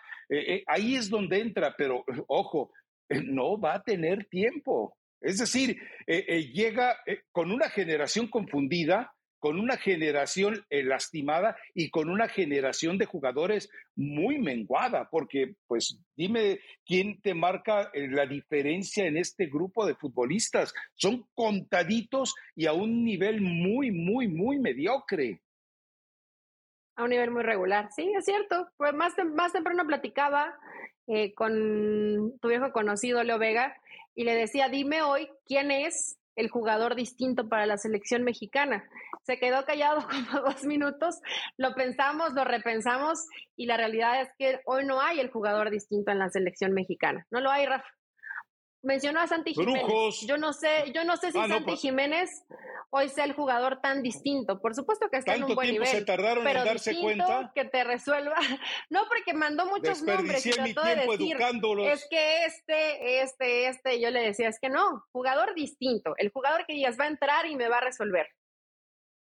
[0.67, 2.71] ahí es donde entra, pero ojo,
[3.25, 4.97] no va a tener tiempo.
[5.21, 6.97] Es decir, eh, eh, llega
[7.31, 14.39] con una generación confundida, con una generación lastimada y con una generación de jugadores muy
[14.39, 20.73] menguada, porque pues dime quién te marca la diferencia en este grupo de futbolistas.
[20.95, 25.41] Son contaditos y a un nivel muy, muy, muy mediocre.
[26.95, 28.69] A un nivel muy regular, sí, es cierto.
[28.77, 30.57] Pues más, más temprano platicaba
[31.07, 33.75] eh, con tu viejo conocido, Leo Vega,
[34.15, 38.83] y le decía, dime hoy quién es el jugador distinto para la selección mexicana.
[39.23, 41.15] Se quedó callado como dos minutos,
[41.57, 43.19] lo pensamos, lo repensamos
[43.55, 47.25] y la realidad es que hoy no hay el jugador distinto en la selección mexicana.
[47.31, 47.87] No lo hay, Rafa
[48.85, 50.21] mencionó a Santi Jiménez.
[50.27, 51.81] Yo no sé, yo no sé si ah, Santi pues.
[51.81, 52.45] Jiménez
[52.89, 54.61] hoy sea el jugador tan distinto.
[54.61, 55.87] Por supuesto que está en un buen nivel.
[55.87, 57.51] se tardaron pero en darse cuenta?
[57.53, 58.35] que te resuelva.
[58.89, 64.11] No, porque mandó muchos nombres y trató de decir, es que este, este, este, yo
[64.11, 66.13] le decía, es que no, jugador distinto.
[66.17, 68.27] El jugador que digas va a entrar y me va a resolver.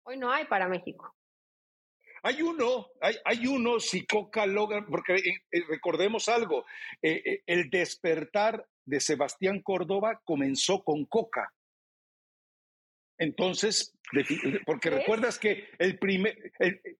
[0.04, 1.14] Hoy no hay para México.
[2.22, 6.64] hay uno, hay, hay uno, si Coca logra, porque eh, eh, recordemos algo,
[7.00, 11.52] eh, el despertar de Sebastián Córdoba comenzó con Coca.
[13.18, 13.94] Entonces,
[14.66, 16.52] porque recuerdas que el primer,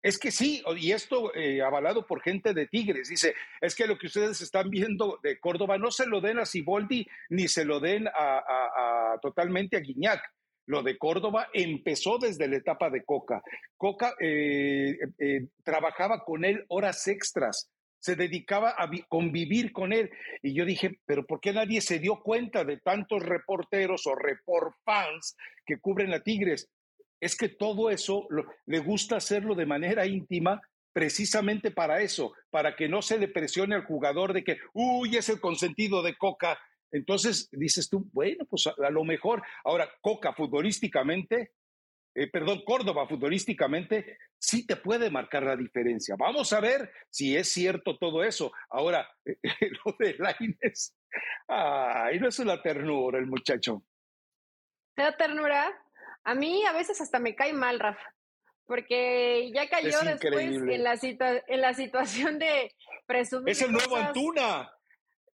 [0.03, 1.33] es que sí, y esto
[1.65, 5.79] avalado por gente de Tigres, dice, es que lo que ustedes están viendo de Córdoba
[5.79, 10.23] no se lo den a Siboldi ni se lo den a, totalmente a Guiñac.
[10.67, 13.43] Lo de Córdoba empezó desde la etapa de Coca.
[13.77, 17.69] Coca eh, eh, trabajaba con él horas extras,
[18.03, 20.11] se dedicaba a convivir con él.
[20.43, 24.75] Y yo dije, pero ¿por qué nadie se dio cuenta de tantos reporteros o report
[24.85, 26.69] fans que cubren a Tigres?
[27.21, 28.27] Es que todo eso
[28.67, 30.61] le gusta hacerlo de manera íntima
[30.93, 35.29] precisamente para eso, para que no se le presione al jugador de que, uy, es
[35.29, 36.59] el consentido de Coca,
[36.91, 41.53] entonces dices tú, bueno, pues a, lo mejor, ahora Coca futbolísticamente,
[42.15, 46.15] eh, perdón, Córdoba futbolísticamente, sí te puede marcar la diferencia.
[46.19, 48.53] Vamos a ver si es cierto todo eso.
[48.69, 50.95] Ahora, lo de Laines,
[51.49, 53.83] ay, no es una ternura el muchacho.
[54.95, 55.73] ¿Te da ternura?
[56.25, 58.15] A mí a veces hasta me cae mal, Rafa,
[58.67, 60.99] porque ya cayó después en la,
[61.47, 62.75] en la situación de
[63.07, 63.51] presumir.
[63.51, 64.71] Es el nuevo Antuna.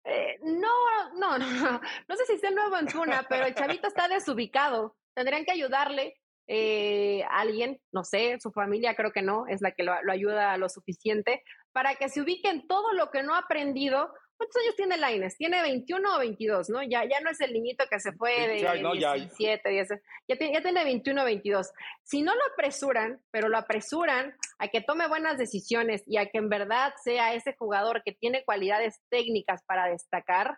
[0.04, 4.06] Eh, no, no, no, no sé si es el nuevo Antuna, pero el chavito está
[4.08, 4.96] desubicado.
[5.12, 9.84] Tendrían que ayudarle eh, alguien, no sé, su familia creo que no, es la que
[9.84, 11.42] lo, lo ayuda lo suficiente,
[11.72, 15.36] para que se ubique en todo lo que no ha aprendido ¿Cuántos años tiene Laines?
[15.36, 16.80] Tiene 21 o 22, ¿no?
[16.84, 19.84] Ya, ya no es el niñito que se fue de 17, ya,
[20.28, 21.72] ya, tiene, 21 o 22.
[22.04, 26.38] Si no lo apresuran, pero lo apresuran a que tome buenas decisiones y a que
[26.38, 30.56] en verdad sea ese jugador que tiene cualidades técnicas para destacar,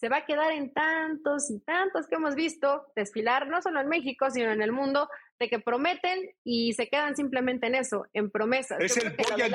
[0.00, 3.88] se va a quedar en tantos y tantos que hemos visto desfilar, no solo en
[3.88, 8.30] México, sino en el mundo, de que prometen y se quedan simplemente en eso, en
[8.30, 8.78] promesas.
[8.80, 9.52] Es el Boyan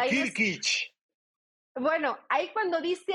[1.74, 3.14] Bueno, ahí cuando dice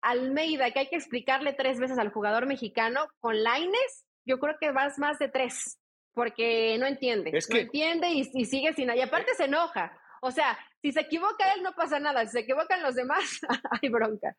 [0.00, 4.72] Almeida, que hay que explicarle tres veces al jugador mexicano, con Laines, yo creo que
[4.72, 5.78] vas más de tres,
[6.14, 7.30] porque no entiende.
[7.30, 8.90] no entiende y, sigue sin.
[8.90, 9.96] Y aparte se enoja.
[10.20, 12.26] O sea, si se equivoca él, no pasa nada.
[12.26, 13.40] Si se equivocan los demás,
[13.82, 14.36] hay bronca.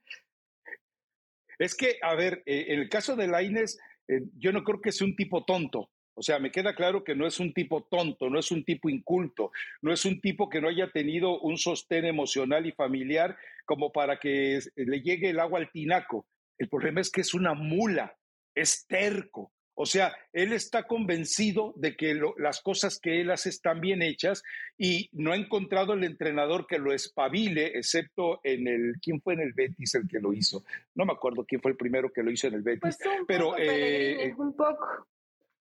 [1.59, 4.91] Es que, a ver, eh, en el caso de Laines, eh, yo no creo que
[4.91, 5.89] sea un tipo tonto.
[6.15, 8.87] O sea, me queda claro que no es un tipo tonto, no es un tipo
[8.87, 9.51] inculto,
[9.81, 13.35] no es un tipo que no haya tenido un sostén emocional y familiar
[13.65, 16.27] como para que le llegue el agua al tinaco.
[16.59, 18.15] El problema es que es una mula,
[18.53, 19.51] es terco.
[19.75, 24.43] O sea, él está convencido de que las cosas que él hace están bien hechas
[24.77, 29.41] y no ha encontrado el entrenador que lo espabile, excepto en el, ¿quién fue en
[29.41, 30.63] el Betis el que lo hizo?
[30.93, 32.81] No me acuerdo quién fue el primero que lo hizo en el Betis.
[32.81, 35.07] Pues pero eh, un poco.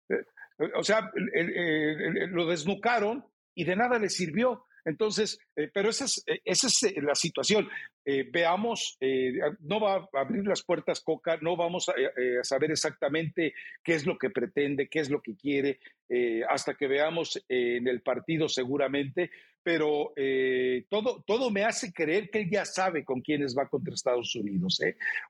[0.08, 0.24] Eh,
[0.74, 1.10] o sea,
[2.30, 3.24] lo desnucaron
[3.54, 4.66] y de nada le sirvió.
[4.84, 7.68] Entonces, eh, pero esa es, eh, esa es eh, la situación.
[8.32, 8.98] veamos,
[9.60, 11.94] no va a abrir las puertas Coca, no vamos a,
[12.42, 13.54] saber exactamente
[13.84, 15.78] qué es lo que pretende, qué es lo que quiere,
[16.48, 19.30] hasta que veamos en el partido seguramente,
[19.62, 20.12] pero
[20.90, 24.80] todo, todo me hace creer que él ya sabe con quiénes va contra Estados Unidos.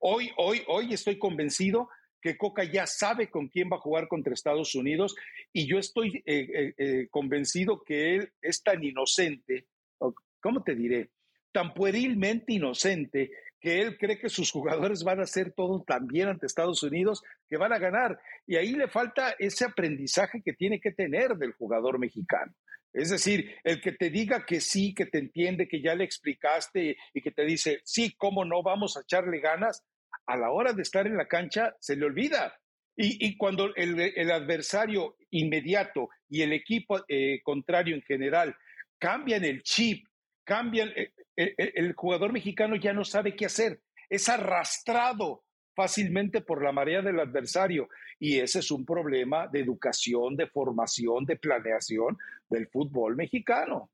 [0.01, 1.91] Hoy, hoy, hoy estoy convencido
[2.23, 5.17] que Coca ya sabe con quién va a jugar contra Estados Unidos
[5.53, 9.67] y yo estoy eh, eh, eh, convencido que él es tan inocente,
[10.41, 11.11] ¿cómo te diré?
[11.51, 16.29] Tan puerilmente inocente que él cree que sus jugadores van a hacer todo tan bien
[16.29, 18.19] ante Estados Unidos que van a ganar.
[18.47, 22.53] Y ahí le falta ese aprendizaje que tiene que tener del jugador mexicano.
[22.93, 26.97] Es decir, el que te diga que sí, que te entiende, que ya le explicaste
[27.15, 29.83] y que te dice, sí, cómo no, vamos a echarle ganas,
[30.27, 32.59] a la hora de estar en la cancha se le olvida.
[32.95, 38.55] Y, cuando el, adversario inmediato y el equipo eh, contrario en general
[38.99, 40.07] cambian el chip,
[40.45, 43.81] cambian, eh, eh, el jugador mexicano ya no sabe qué hacer.
[44.11, 45.45] Es arrastrado
[45.75, 47.89] fácilmente por la marea del adversario.
[48.19, 52.19] Y ese es un problema de educación, de formación, de planeación
[52.51, 53.91] del fútbol mexicano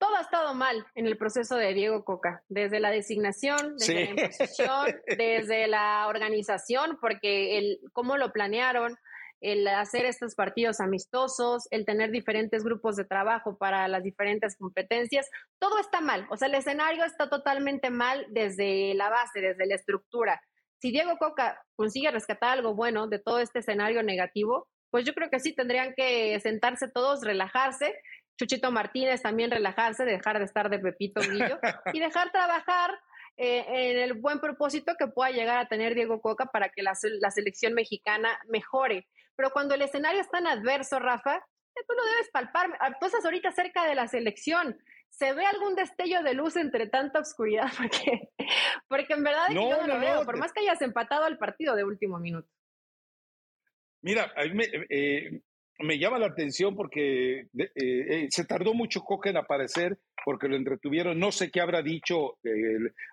[0.00, 4.10] todo ha estado mal en el proceso de Diego Coca, desde la designación, desde la
[4.10, 8.96] imposición, desde la organización, porque el cómo lo planearon,
[9.42, 15.28] el hacer estos partidos amistosos, el tener diferentes grupos de trabajo para las diferentes competencias,
[15.58, 16.26] todo está mal.
[16.30, 20.40] O sea, el escenario está totalmente mal desde la base, desde la estructura.
[20.80, 25.30] Si Diego Coca consigue rescatar algo bueno de todo este escenario negativo, pues yo creo
[25.30, 27.94] que sí tendrían que sentarse todos, relajarse
[28.40, 31.58] Chuchito Martínez también relajarse, dejar de estar de Pepito Guillo
[31.92, 32.98] y dejar trabajar
[33.36, 36.94] eh, en el buen propósito que pueda llegar a tener Diego Coca para que la,
[36.94, 39.06] selección mexicana mejore.
[39.36, 42.70] Pero cuando el escenario es tan adverso, Rafa, tú lo debes palpar.
[42.80, 44.78] Ah, tú estás ahorita cerca de la selección.
[45.10, 47.66] ¿Se ve algún destello de luz entre tanta oscuridad?
[47.76, 48.30] Porque,
[48.88, 51.76] porque en verdad no, yo no, lo veo, por más que hayas empatado al partido
[51.76, 52.48] de último minuto.
[54.00, 55.42] Mira, a mí me, eh,
[55.82, 60.56] me llama la atención porque eh, eh, se tardó mucho Coca en aparecer porque lo
[60.56, 61.18] entretuvieron.
[61.18, 62.38] No sé qué habrá dicho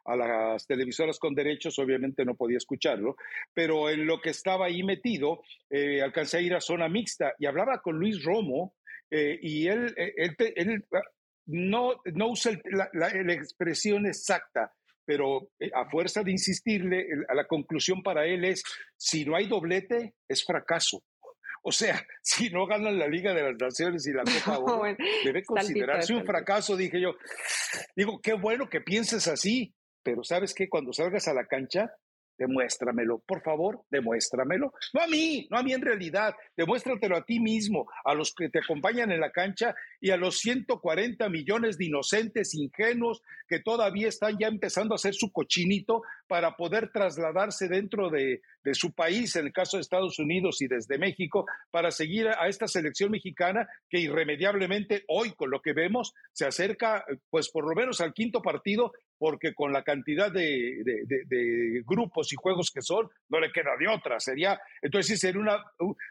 [0.06, 3.16] a las televisoras con derechos, obviamente no podía escucharlo,
[3.54, 7.46] pero en lo que estaba ahí metido, eh, alcancé a ir a zona mixta y
[7.46, 8.74] hablaba con Luis Romo
[9.10, 10.86] y él, él,
[11.46, 14.74] no, no usa la, la expresión exacta,
[15.06, 18.62] pero a fuerza de insistirle, a la conclusión para él es,
[18.98, 21.02] si no hay doblete, es fracaso.
[21.68, 24.84] O sea, si no ganan la Liga de las Naciones y la Copa Oro,
[25.26, 27.16] debe considerarse un fracaso, dije yo.
[27.94, 30.70] Digo, qué bueno que pienses así, pero ¿sabes qué?
[30.70, 31.94] Cuando salgas a la cancha,
[32.38, 34.74] demuéstramelo, por favor, demuéstramelo.
[34.94, 38.50] No a mí, no a mí en realidad, demuéstratelo a ti mismo, a los que
[38.50, 44.08] te acompañan en la cancha y a los 140 millones de inocentes, ingenuos, que todavía
[44.08, 49.36] están ya empezando a hacer su cochinito para poder trasladarse dentro de, de su país,
[49.36, 53.68] en el caso de Estados Unidos y desde México, para seguir a esta selección mexicana
[53.90, 58.42] que irremediablemente hoy, con lo que vemos, se acerca, pues por lo menos al quinto
[58.42, 63.88] partido porque con la cantidad de, grupos y juegos que son, no le queda de
[63.88, 64.20] otra.
[64.20, 65.64] Sería, entonces, sería una,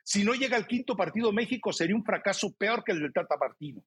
[0.02, 3.36] si no llega al quinto partido México, sería un fracaso peor que el del Tata
[3.36, 3.82] Martino.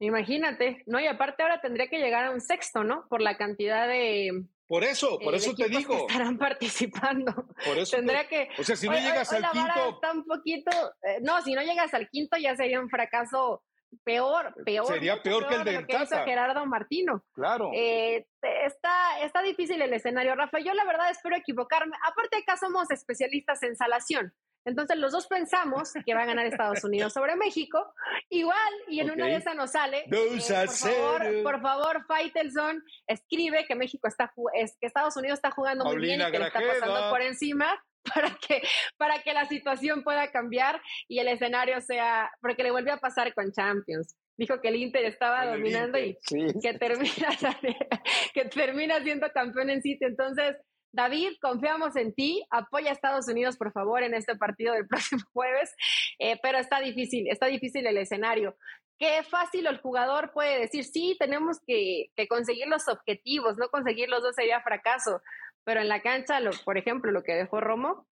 [0.00, 0.98] Imagínate, ¿no?
[0.98, 3.06] Y aparte ahora tendría que llegar a un sexto, ¿no?
[3.08, 4.46] Por la cantidad de.
[4.66, 6.06] Por eso, por eso te digo.
[6.08, 7.32] estarán participando.
[7.64, 7.96] Por eso.
[7.96, 8.48] Tendría que.
[8.58, 9.90] O sea, si no llegas al quinto.
[9.94, 10.70] Está un poquito.
[11.02, 13.62] Eh, no, si no llegas al quinto ya sería un fracaso
[14.04, 14.86] peor, peor.
[14.86, 17.24] Sería peor, que el de, Gerardo Martino.
[17.32, 17.70] Claro.
[17.74, 18.26] Eh,
[18.64, 20.58] está, está difícil el escenario, Rafa.
[20.60, 21.96] Yo la verdad espero equivocarme.
[22.06, 24.32] Aparte acá somos especialistas en salación.
[24.64, 27.92] Entonces los dos pensamos que va a ganar Estados Unidos sobre México.
[28.30, 30.04] Igual, y en una de esas nos sale.
[30.06, 35.50] Eh, por, favor, por favor, Faitelson, escribe que México está es, que Estados Unidos está
[35.50, 37.82] jugando muy bien y que le está pasando por encima
[38.14, 38.62] para que,
[38.96, 43.32] para que la situación pueda cambiar y el escenario sea, porque le volvió a pasar
[43.34, 44.16] con Champions.
[44.36, 46.16] Dijo que el Inter estaba dominando y
[46.62, 47.28] que, termina,
[48.34, 50.08] que termina siendo campeón en sitio.
[50.08, 50.56] Entonces,
[50.92, 52.44] David, confiamos en ti.
[52.50, 55.74] Apoya a Estados Unidos, por favor, en este partido del próximo jueves.
[56.18, 58.56] Eh, pero está difícil, está difícil el escenario.
[58.98, 64.08] Qué fácil el jugador puede decir, sí, tenemos que, que conseguir los objetivos, no conseguir
[64.08, 65.20] los dos sería fracaso.
[65.64, 68.06] Pero en la cancha, lo, por ejemplo, lo que dejó Romo,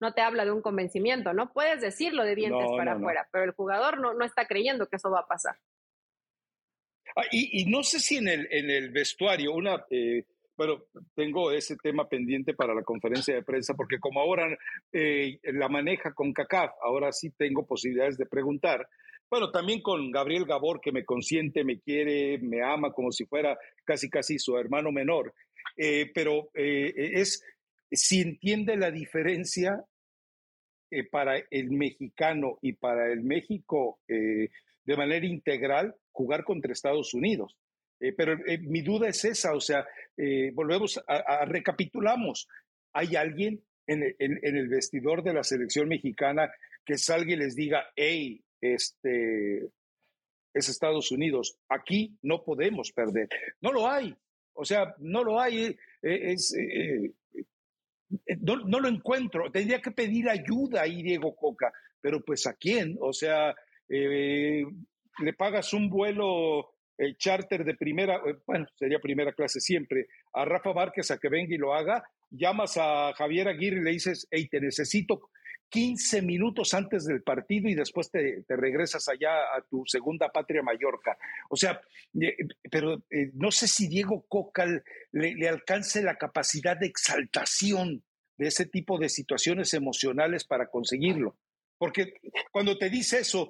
[0.00, 1.52] no te habla de un convencimiento, ¿no?
[1.52, 5.10] Puedes decirlo de dientes para afuera, pero el jugador no, no está creyendo que eso
[5.10, 5.56] va a pasar.
[7.16, 10.24] Ah, y, no sé si en el, en el vestuario, una, eh,
[10.56, 10.84] bueno,
[11.14, 14.56] tengo ese tema pendiente para la conferencia de prensa, porque como ahora
[14.92, 18.88] eh, la maneja con CACAF, ahora sí tengo posibilidades de preguntar.
[19.28, 23.56] Bueno, también con Gabriel Gabor, que me consiente, me quiere, me ama como si fuera
[23.84, 25.32] casi, casi su hermano menor.
[25.76, 27.42] Eh, pero eh, es
[27.90, 29.84] si entiende la diferencia
[30.90, 37.56] eh, para el mexicano y para el México de manera integral jugar contra Estados Unidos.
[38.16, 39.86] pero mi duda es esa, o sea,
[40.52, 42.48] volvemos a, recapitulamos.
[42.92, 46.50] ¿Hay alguien en, en, el vestidor de la selección mexicana
[46.84, 49.70] que salga y les diga, hey, este,
[50.54, 53.28] es Estados Unidos, aquí no podemos perder?
[53.60, 54.16] No lo hay.
[54.60, 56.36] O sea, no lo hay, eh, eh,
[58.26, 59.50] eh, no, lo encuentro.
[59.50, 62.98] Tendría que pedir ayuda ahí, Diego Coca, pero pues a quién?
[63.00, 63.54] O sea,
[63.88, 70.74] le pagas un vuelo el charter de primera, bueno, sería primera clase siempre, a Rafa
[70.74, 74.46] Márquez a que venga y lo haga, llamas a Javier Aguirre y le dices, hey,
[74.50, 75.30] te necesito
[75.70, 81.16] 15 minutos antes del partido y después te, regresas allá a tu segunda patria Mallorca.
[81.48, 81.80] O sea,
[82.20, 82.36] eh,
[82.70, 88.02] pero eh, no sé si Diego Cocal le, alcance la capacidad de exaltación
[88.36, 91.38] de ese tipo de situaciones emocionales para conseguirlo.
[91.78, 92.14] Porque
[92.50, 93.48] cuando te dice eso,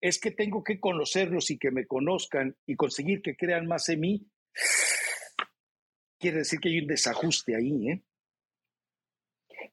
[0.00, 4.00] es que tengo que conocerlos y que me conozcan y conseguir que crean más en
[4.00, 4.26] mí,
[6.18, 8.02] quiere decir que hay un desajuste ahí, ¿eh?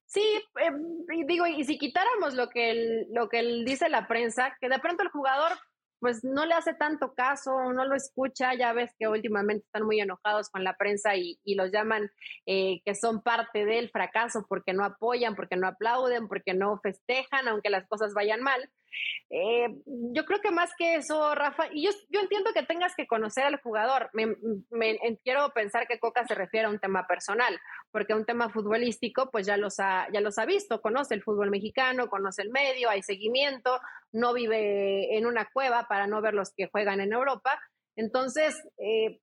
[0.05, 0.23] Sí,
[0.59, 0.71] eh,
[1.27, 5.09] digo, y si quitáramos lo que, lo que dice la prensa, que de pronto el
[5.09, 5.51] jugador
[5.99, 9.99] pues no le hace tanto caso, no lo escucha, ya ves que últimamente están muy
[9.99, 12.11] enojados con la prensa y, los llaman
[12.45, 17.47] eh, que son parte del fracaso porque no apoyan, porque no aplauden, porque no festejan,
[17.47, 18.69] aunque las cosas vayan mal.
[19.29, 23.07] Eh, yo creo que más que eso, Rafa, y yo, yo entiendo que tengas que
[23.07, 24.35] conocer al jugador, me,
[25.23, 27.59] quiero pensar que Coca se refiere a un tema personal,
[27.95, 31.49] porque un tema futbolístico, pues ya los ha, ya los ha visto, conoce el fútbol
[31.49, 33.79] mexicano, conoce el medio, hay seguimiento,
[34.11, 37.57] no vive en una cueva para no ver los que juegan en Europa.
[37.95, 39.21] Entonces, eh,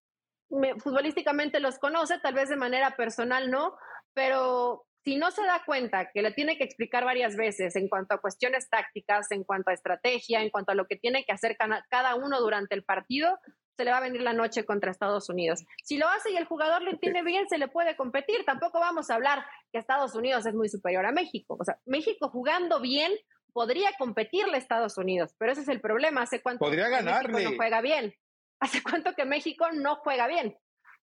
[0.78, 3.76] futbolísticamente los conoce, tal vez de manera personal no,
[4.14, 8.14] pero si no se da cuenta que le tiene que explicar varias veces en cuanto
[8.14, 11.58] a cuestiones tácticas, en cuanto a estrategia, en cuanto a lo que tiene que hacer
[11.90, 13.38] cada uno durante el partido,
[13.76, 15.64] se le va a venir la noche contra Estados Unidos.
[15.82, 18.44] Si lo hace y el jugador lo entiende bien, se le puede competir.
[18.44, 21.56] Tampoco vamos a hablar que Estados Unidos es muy superior a México.
[21.58, 23.12] O sea, México jugando bien
[23.52, 26.22] podría competirle a Estados Unidos, pero ese es el problema.
[26.22, 27.32] ¿Hace cuánto podría ganarle.
[27.32, 28.14] México no juega bien?
[28.60, 30.56] ¿Hace cuánto que México no juega bien?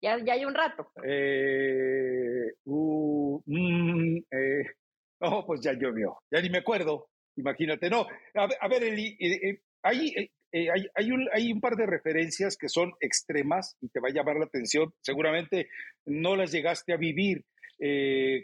[0.01, 0.91] Ya, ya hay un rato.
[1.03, 4.65] Eh, uh, mm, eh,
[5.19, 6.17] oh, pues ya llovió.
[6.31, 7.09] Ya ni me acuerdo.
[7.35, 7.89] Imagínate.
[7.89, 13.77] No, a, ver, Eli, eh, ahí hay, hay, un, par de referencias que son extremas
[13.81, 14.93] y te va a llamar la atención.
[15.01, 15.69] Seguramente
[16.05, 17.45] no las llegaste a vivir.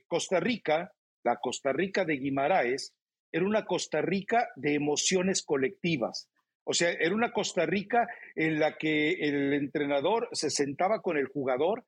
[0.07, 0.93] Costa Rica,
[1.23, 2.95] la Costa Rica de Guimaraes,
[3.31, 6.29] era una Costa Rica de emociones colectivas.
[6.63, 11.27] O sea, era una Costa Rica en la que el entrenador se sentaba con el
[11.27, 11.85] jugador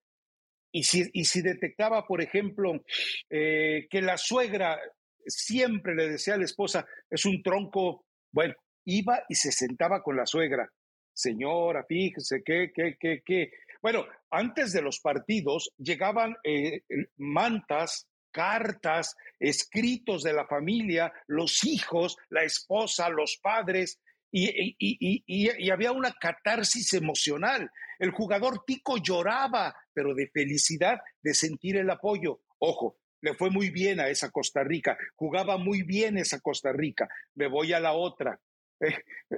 [0.71, 2.83] y si, y si detectaba, por ejemplo,
[3.29, 4.79] eh, que la suegra
[5.25, 8.55] siempre le decía a la esposa, es un tronco, bueno,
[8.85, 10.71] iba y se sentaba con la suegra.
[11.13, 13.51] Señora, fíjese, qué, qué, qué, qué.
[13.81, 16.83] Bueno, antes de los partidos llegaban eh,
[17.17, 23.99] mantas, cartas, escritos de la familia, los hijos, la esposa, los padres,
[24.31, 27.69] y, había una catarsis emocional.
[27.97, 32.41] El jugador Tico lloraba, pero de felicidad de sentir el apoyo.
[32.59, 37.09] Ojo, le fue muy bien a esa Costa Rica, jugaba muy bien esa Costa Rica.
[37.35, 38.39] Me voy a la otra.
[38.79, 38.95] Eh,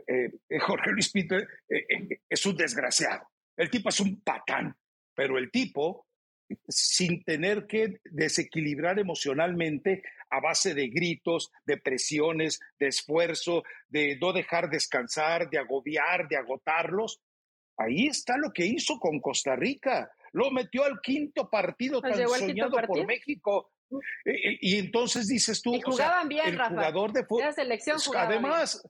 [0.08, 1.36] eh, eh, Jorge Luis Pinto
[2.30, 3.28] es un desgraciado.
[3.58, 4.76] El tipo es un patán,
[5.16, 6.08] pero el tipo
[6.68, 14.34] sin tener que desequilibrar emocionalmente a base de gritos, de presiones, de esfuerzo, de no
[14.34, 17.22] dejar descansar, de agobiar, de agotarlos.
[17.78, 20.12] Ahí está lo que hizo con Costa Rica.
[20.34, 23.72] Lo metió al quinto partido tan soñado por México.
[24.24, 27.54] Y, entonces dices tú, jugaban bien, el jugador de fútbol.
[27.54, 28.82] selección además,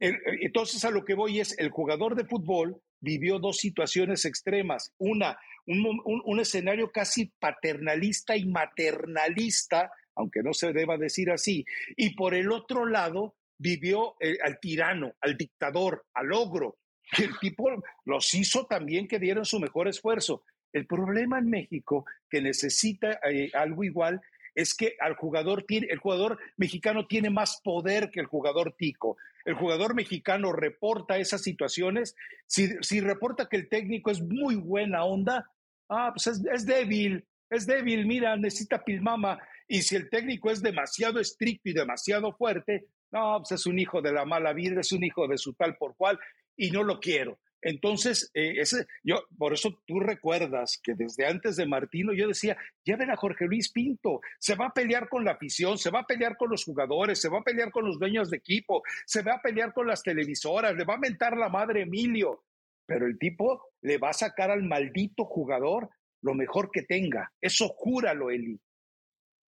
[0.00, 4.92] entonces a lo que voy es, el jugador de fútbol vivió dos situaciones extremas.
[4.98, 11.64] Una, un, escenario casi paternalista y maternalista, aunque no se deba decir así,
[11.96, 16.78] y por el otro lado vivió eh, al tirano, al dictador, al ogro,
[17.18, 17.70] el tipo
[18.04, 20.42] los hizo también que dieran su mejor esfuerzo.
[20.72, 24.20] El problema en México, que necesita eh, algo igual,
[24.54, 29.16] es que al jugador tiene, el jugador mexicano tiene más poder que el jugador tico.
[29.48, 32.14] El jugador mexicano reporta esas situaciones.
[32.46, 35.50] Si, si reporta que el técnico es muy buena onda,
[35.88, 39.38] Ah, pues es, débil, es débil, mira, necesita pilmama.
[39.66, 44.02] Y si el técnico es demasiado estricto y demasiado fuerte, no, pues es un hijo
[44.02, 46.18] de la mala vida, es un hijo de su tal por cual,
[46.56, 47.38] y no lo quiero.
[47.62, 52.56] Entonces, eh, ese, yo, por eso tú recuerdas que desde antes de Martino yo decía,
[52.84, 56.06] lleven a Jorge Luis Pinto, se va a pelear con la afición, se va a
[56.06, 59.34] pelear con los jugadores, se va a pelear con los dueños de equipo, se va
[59.34, 62.44] a pelear con las televisoras, le va a mentar la madre Emilio
[62.88, 65.90] pero el tipo le va a sacar al maldito jugador
[66.22, 67.30] lo mejor que tenga.
[67.38, 68.58] Eso júralo, Eli.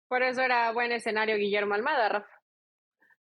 [0.07, 2.41] Por eso era buen escenario Guillermo Almada, Rafa.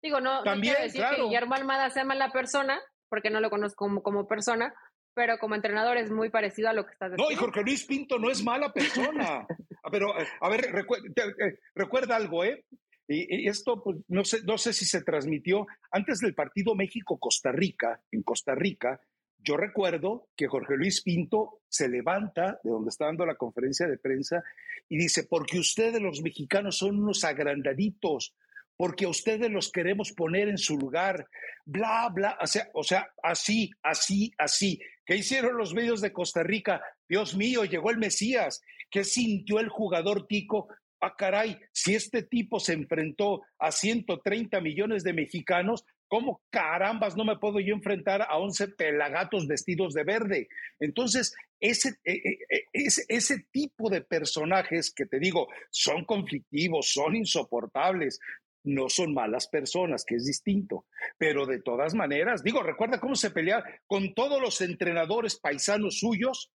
[0.01, 3.85] Digo, no, También, quiero decir que Guillermo Almada sea mala persona, porque no lo conozco
[3.85, 4.75] como, como, persona,
[5.15, 7.31] pero como entrenador es muy parecido a lo que estás diciendo.
[7.31, 9.47] No, y Jorge Luis Pinto no es mala persona.
[9.91, 12.65] pero, a ver, eh, recuerda algo, ¿eh?
[13.11, 18.03] Y, esto, pues, no sé, no sé si se transmitió antes del partido México-Costa Rica,
[18.13, 19.01] en Costa Rica,
[19.39, 23.99] yo recuerdo que Jorge Luis Pinto se levanta de donde está dando la conferencia de
[23.99, 24.43] prensa
[24.89, 28.35] y dice, porque ustedes los mexicanos son unos agrandaditos,
[28.79, 31.27] porque a ustedes los queremos poner en su lugar,
[31.67, 32.39] bla, bla,
[32.73, 34.81] o sea, así, así, así.
[35.05, 36.81] ¿Qué hicieron los medios de Costa Rica?
[37.09, 38.63] Dios mío, llegó el Mesías.
[38.89, 40.69] ¿Qué sintió el jugador Tico?
[41.01, 47.25] Ah, caray, si este tipo se enfrentó a 130 millones de mexicanos, ¿Cómo carambas no
[47.25, 50.49] me puedo yo enfrentar a 11 pelagatos vestidos de verde?
[50.81, 57.15] Entonces, e, e, e, ese, ese tipo de personajes que te digo, son conflictivos, son
[57.15, 58.21] insoportables,
[58.65, 60.87] no son malas personas, que es distinto.
[61.17, 66.51] Pero de todas maneras, digo, recuerda cómo se peleaba con todos los entrenadores paisanos suyos,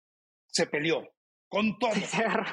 [0.46, 1.12] se peleó.
[1.48, 2.10] Con todos,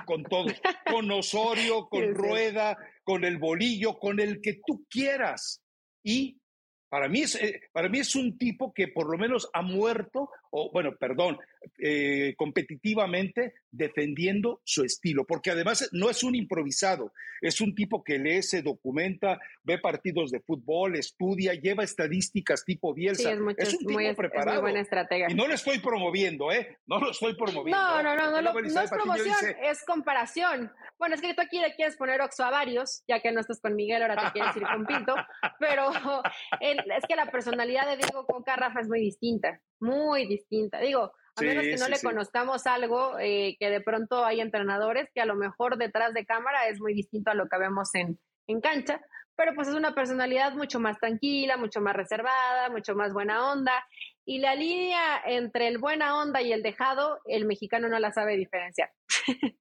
[0.08, 0.54] con todos,
[0.92, 5.62] con Osorio, con Rueda, con el Bolillo, con el que tú quieras.
[6.04, 6.42] Y
[6.90, 10.30] para mí, es, eh, para mí es un tipo que por lo menos ha muerto
[10.52, 11.38] o bueno, perdón,
[11.80, 18.18] eh, competitivamente defendiendo su estilo, porque además no es un improvisado, es un tipo que
[18.18, 23.32] lee, se documenta, ve partidos de fútbol, estudia, lleva estadísticas tipo Bielsa.
[23.32, 24.50] es, es, un tipo preparado.
[24.50, 25.28] Es muy buena estrategia.
[25.30, 26.78] Y no lo estoy promoviendo, ¿eh?
[26.88, 27.78] No lo estoy promoviendo.
[27.78, 30.72] No, no, no, no, no, es promoción, es comparación.
[30.98, 33.60] Bueno, es que tú aquí le quieres poner oxo a varios, ya que no estás
[33.62, 35.16] con Miguel, ahora te quieres ir con Pinto,
[35.60, 35.92] pero
[36.62, 40.80] es que la personalidad de Diego Coca Rafa es muy distinta, muy distinta.
[40.80, 45.22] Digo, a menos que no le conozcamos algo, eh, que de pronto hay entrenadores que
[45.22, 48.62] a lo mejor detrás de cámara es muy distinto a lo que vemos en, en
[48.62, 49.02] cancha,
[49.36, 53.86] pero pues es una personalidad mucho más tranquila, mucho más reservada, mucho más buena onda.
[54.26, 58.36] Y la línea entre el buena onda y el dejado, el mexicano no la sabe
[58.36, 58.92] diferenciar.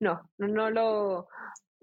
[0.00, 1.28] no, no lo,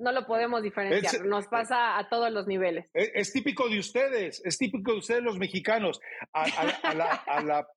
[0.01, 1.25] no lo podemos diferenciar.
[1.25, 2.85] Nos pasa a todos los niveles.
[2.93, 6.01] Es, típico de ustedes, es típico de ustedes los mexicanos.
[6.33, 7.67] A, la,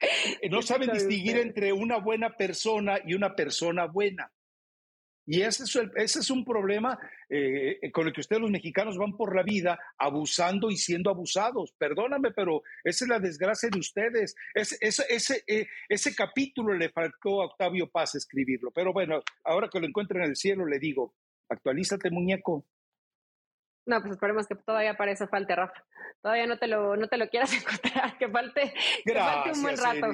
[0.50, 4.30] no saben distinguir entre una buena persona y una persona buena.
[5.30, 6.98] Y ese es, ese es un problema
[7.28, 11.74] eh, con el que ustedes los mexicanos van por la vida abusando y siendo abusados.
[11.76, 14.34] Perdóname, pero esa es la desgracia de ustedes.
[14.54, 18.70] Ese, ese, ese, eh, ese capítulo le faltó a Octavio Paz escribirlo.
[18.70, 21.14] Pero bueno, ahora que lo encuentro en el cielo, le digo,
[21.48, 22.64] actualízate, muñeco.
[23.86, 25.82] No, pues esperemos que todavía para eso falte, Rafa.
[26.20, 28.74] Todavía no te lo, no te lo quieras encontrar, que falte,
[29.04, 30.08] que falte un buen rato.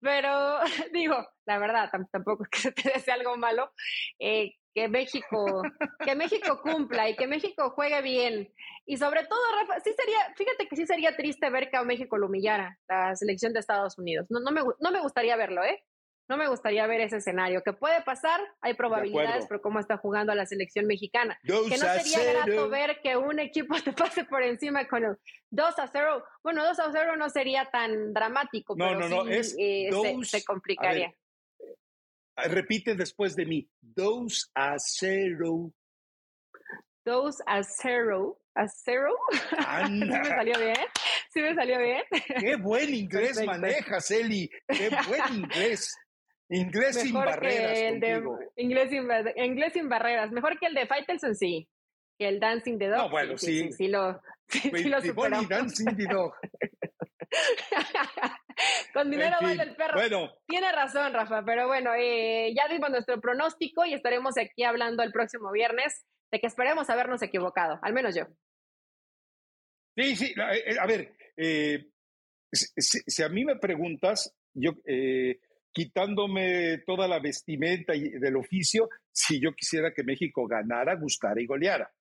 [0.00, 0.60] Pero
[0.92, 3.72] digo, la verdad, tampoco es que se te desee algo malo.
[4.20, 5.62] Eh, que México,
[6.04, 8.52] que México cumpla y que México juegue bien.
[8.84, 12.18] Y sobre todo, Rafa, sí sería, fíjate que sí sería triste ver que a México
[12.18, 14.26] lo humillara la selección de Estados Unidos.
[14.28, 15.82] No, no, me, no me gustaría verlo, ¿eh?
[16.28, 17.62] No me gustaría ver ese escenario.
[17.62, 21.38] Que puede pasar, hay probabilidades por cómo está jugando a la selección mexicana.
[21.42, 25.16] que no sería grato ver que un equipo te pase por encima con el
[25.50, 26.24] 2 a 0.
[26.42, 29.90] Bueno, 2 a 0 no sería tan dramático, pero sí, eh,
[30.24, 31.14] se, complicaría.
[31.58, 33.68] Eh, repite después de mí.
[33.80, 35.72] 2 a 0.
[37.04, 38.40] 2 a 0.
[38.56, 39.14] ¿A 0?
[39.86, 40.86] ¿Sí me salió bien?
[41.30, 42.02] ¿Sí me salió bien?
[42.40, 44.48] Qué buen inglés manejas, Eli.
[44.66, 45.94] Qué buen inglés.
[46.48, 47.78] Inglés sin barreras.
[47.78, 48.22] el de,
[48.56, 50.30] inglés, sin, inglés sin barreras.
[50.30, 51.68] Mejor que el de Faitelson, sí.
[52.18, 52.98] Que el Dancing the Dog.
[52.98, 53.64] No, bueno, sí.
[53.64, 54.78] Sí, sí, lo, sí, lo
[55.48, 56.34] Dancing the Dog.
[58.94, 59.94] Con dinero vale el perro.
[59.94, 60.32] Bueno.
[60.46, 65.12] Tiene razón, Rafa, pero bueno, eh, ya dimos nuestro pronóstico y estaremos aquí hablando el
[65.12, 68.26] próximo viernes de que esperemos habernos equivocado, al menos yo.
[69.96, 71.90] Sí, sí, eh, a ver, eh,
[72.52, 75.40] si, si, a mí me preguntas, yo eh,
[75.76, 81.92] quitándome toda la vestimenta del oficio, si yo quisiera que México ganara, gustara y goleara.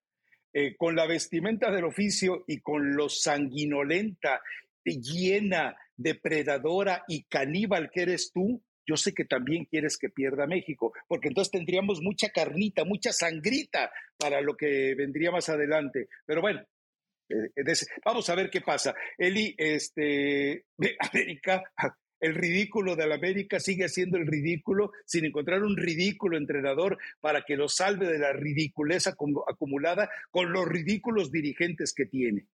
[0.54, 4.40] Eh, con la vestimenta del oficio y con lo sanguinolenta,
[4.86, 10.94] llena, depredadora y caníbal que eres tú, yo sé que también quieres que pierda México,
[11.10, 16.08] porque entonces tendríamos mucha carnita, mucha sangrita para lo que vendría más adelante.
[16.26, 16.62] Pero bueno,
[17.28, 17.50] eh,
[18.06, 18.96] vamos a ver qué pasa.
[19.18, 20.64] Eli, este,
[21.12, 21.62] América
[22.26, 27.44] el ridículo de la América sigue siendo el ridículo sin encontrar un ridículo entrenador para
[27.44, 32.48] que lo salve de la ridiculez acumulada con los ridículos dirigentes que tiene.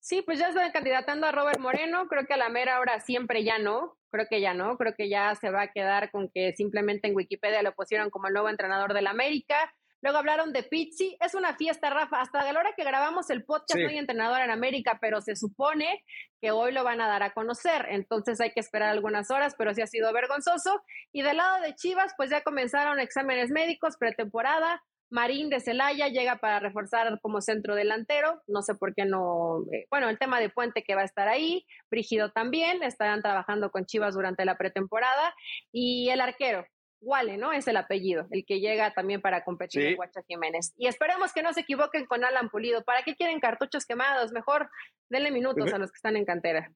[0.00, 3.44] Sí, pues ya estoy candidatando a Robert Moreno, creo que a la mera hora siempre
[3.44, 6.52] ya no, creo que ya no, creo que ya se va a quedar con que
[6.52, 9.56] simplemente en Wikipedia lo pusieron como el nuevo entrenador del América.
[10.02, 11.16] Luego hablaron de Pizzi.
[11.20, 12.20] Es una fiesta, Rafa.
[12.20, 16.04] Hasta la hora que grabamos el podcast no hay entrenador en América, pero se supone
[16.40, 17.86] que hoy lo van a dar a conocer.
[17.90, 20.82] Entonces hay que esperar algunas horas, pero sí ha sido vergonzoso.
[21.12, 24.82] Y del lado de Chivas, pues ya comenzaron exámenes médicos, pretemporada.
[25.08, 28.42] Marín de Celaya llega para reforzar como centro delantero.
[28.48, 29.62] No sé por qué no.
[29.72, 31.64] Eh, bueno, el tema de Puente que va a estar ahí.
[31.90, 32.82] Brígido también.
[32.82, 35.34] Estarán trabajando con Chivas durante la pretemporada.
[35.72, 36.66] Y el arquero,
[37.00, 37.52] Wale, ¿no?
[37.52, 40.72] Es el apellido, el que llega también para competir en Guacha Jiménez.
[40.76, 42.82] Y esperemos que no se equivoquen con Alan Pulido.
[42.84, 44.32] ¿Para qué quieren cartuchos quemados?
[44.32, 44.70] Mejor
[45.08, 46.72] denle minutos a los que están en cantera.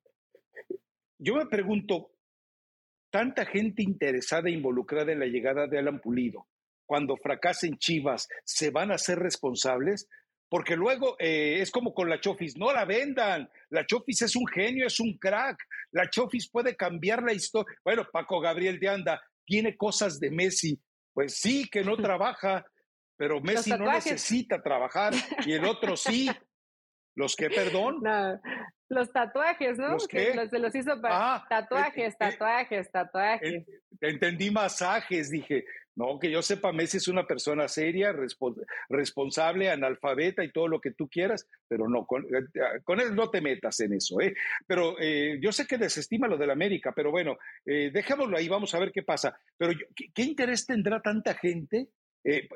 [1.18, 2.12] Yo me pregunto,
[3.11, 6.47] tanta gente interesada e involucrada en la llegada de Alan Pulido,
[6.87, 10.09] cuando fracasen Chivas, ¿se van a ser responsables?
[10.49, 13.49] Porque luego eh, es como con la Chofis, no la vendan.
[13.68, 15.57] La Chofis es un genio, es un crack.
[15.93, 17.73] La Chofis puede cambiar la historia.
[17.85, 20.80] Bueno, Paco Gabriel de Anda, tiene cosas de Messi.
[21.12, 22.64] Pues sí, que no trabaja,
[23.16, 25.12] pero Messi no necesita trabajar
[25.44, 26.30] y el otro sí.
[27.16, 28.01] ¿Los que, perdón?
[28.88, 29.88] los tatuajes, ¿no?
[29.88, 33.66] ¿Los que se los hizo para ah, tatuajes, eh, eh, tatuajes, tatuajes.
[34.01, 35.64] entendí masajes, dije.
[35.97, 38.14] No, que yo sepa, Messi es una persona seria,
[38.88, 42.47] responsable, analfabeta y todo lo que tú quieras, pero no, con, eh,
[42.86, 44.20] él no te metas en eso.
[44.20, 44.34] ¿eh?
[44.66, 48.74] Pero eh, yo sé que desestima lo del América, pero bueno, eh, dejémoslo ahí, vamos
[48.74, 49.36] a ver qué pasa.
[49.57, 51.88] Pero ¿qué, interés tendrá tanta gente?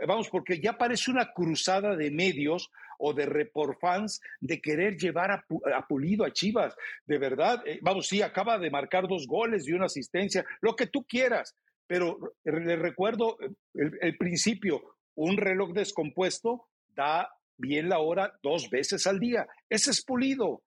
[0.06, 5.30] vamos, porque ya parece una cruzada de medios o de report fans de querer llevar
[5.30, 6.76] a, Pulido a Chivas.
[7.06, 11.06] De verdad, vamos, sí, acaba de marcar dos goles y una asistencia, lo que tú
[11.06, 11.56] quieras,
[11.86, 13.36] pero le recuerdo
[13.74, 19.46] el, principio, un reloj descompuesto da bien la hora dos veces al día.
[19.68, 20.62] Ese es pulido.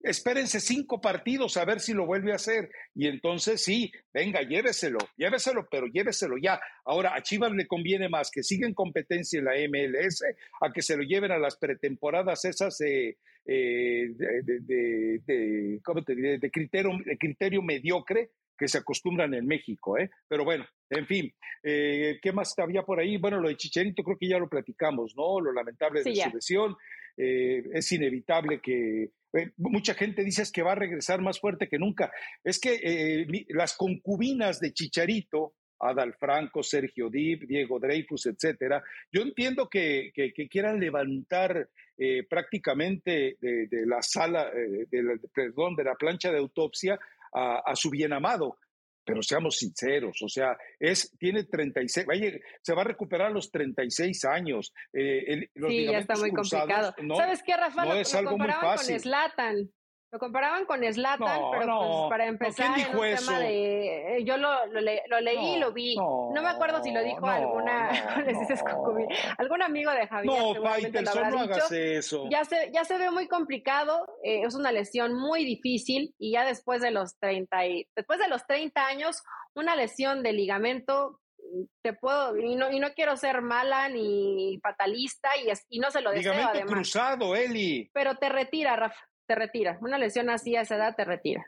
[0.00, 2.70] Espérense cinco partidos a ver si lo vuelve a hacer.
[2.94, 6.60] Y entonces sí, venga, lléveselo, lléveselo, pero lléveselo ya.
[6.84, 10.22] Ahora, a Chivas le conviene más que siga en competencia en la MLS
[10.60, 16.38] a que se lo lleven a las pretemporadas esas eh, de, de, ¿cómo te diré?
[16.38, 20.10] de criterio, de criterio mediocre que se acostumbran en México, ¿eh?
[20.28, 21.32] Pero bueno, en fin,
[21.62, 23.16] eh, ¿qué más había por ahí?
[23.16, 25.40] Bueno, lo de Chicharito creo que ya lo platicamos, ¿no?
[25.40, 26.76] Lo lamentable de su lesión.
[27.16, 31.78] Eh, es inevitable que eh, mucha gente dice que va a regresar más fuerte que
[31.78, 32.12] nunca.
[32.44, 38.82] Es que las concubinas de Chicharito, Adal Franco, Sergio Dip, Diego Dreyfus, etcétera,
[39.12, 41.68] yo entiendo que, que, quieran levantar
[42.28, 46.98] prácticamente de, de, la sala, de perdón, de la plancha de autopsia
[47.36, 48.58] a, su bien amado.
[49.04, 52.08] Pero seamos sinceros, o sea, es, tiene 36,
[52.60, 54.74] se va a recuperar a los 36 años.
[54.92, 56.92] Eh, sí, ya está muy complicado.
[57.16, 57.84] ¿Sabes qué, Rafa?
[57.84, 58.94] No es algo muy fácil.
[58.96, 59.70] con Slatan.
[60.16, 64.16] Lo comparaban con Slatan, pero pues para empezar en un tema de...
[64.16, 65.94] Eh, yo lo, lo, leí y lo vi.
[65.94, 67.90] No, me acuerdo si lo dijo alguna...
[69.38, 70.56] algún amigo de Javier.
[70.56, 72.30] No, Faitelson, no hagas eso.
[72.30, 76.46] Ya se, ya se ve muy complicado, eh, es una lesión muy difícil y ya
[76.46, 79.22] después de los 30 y, después de los 30 años,
[79.54, 81.20] una lesión de ligamento
[81.82, 86.00] te puedo, y no, y no quiero ser mala ni fatalista y, y no se
[86.00, 87.90] lo deseo Ligamento cruzado, Eli.
[87.92, 88.96] Pero te retira, Rafa
[89.26, 89.78] te retira.
[89.80, 91.44] Una lesión así a esa edad te retira.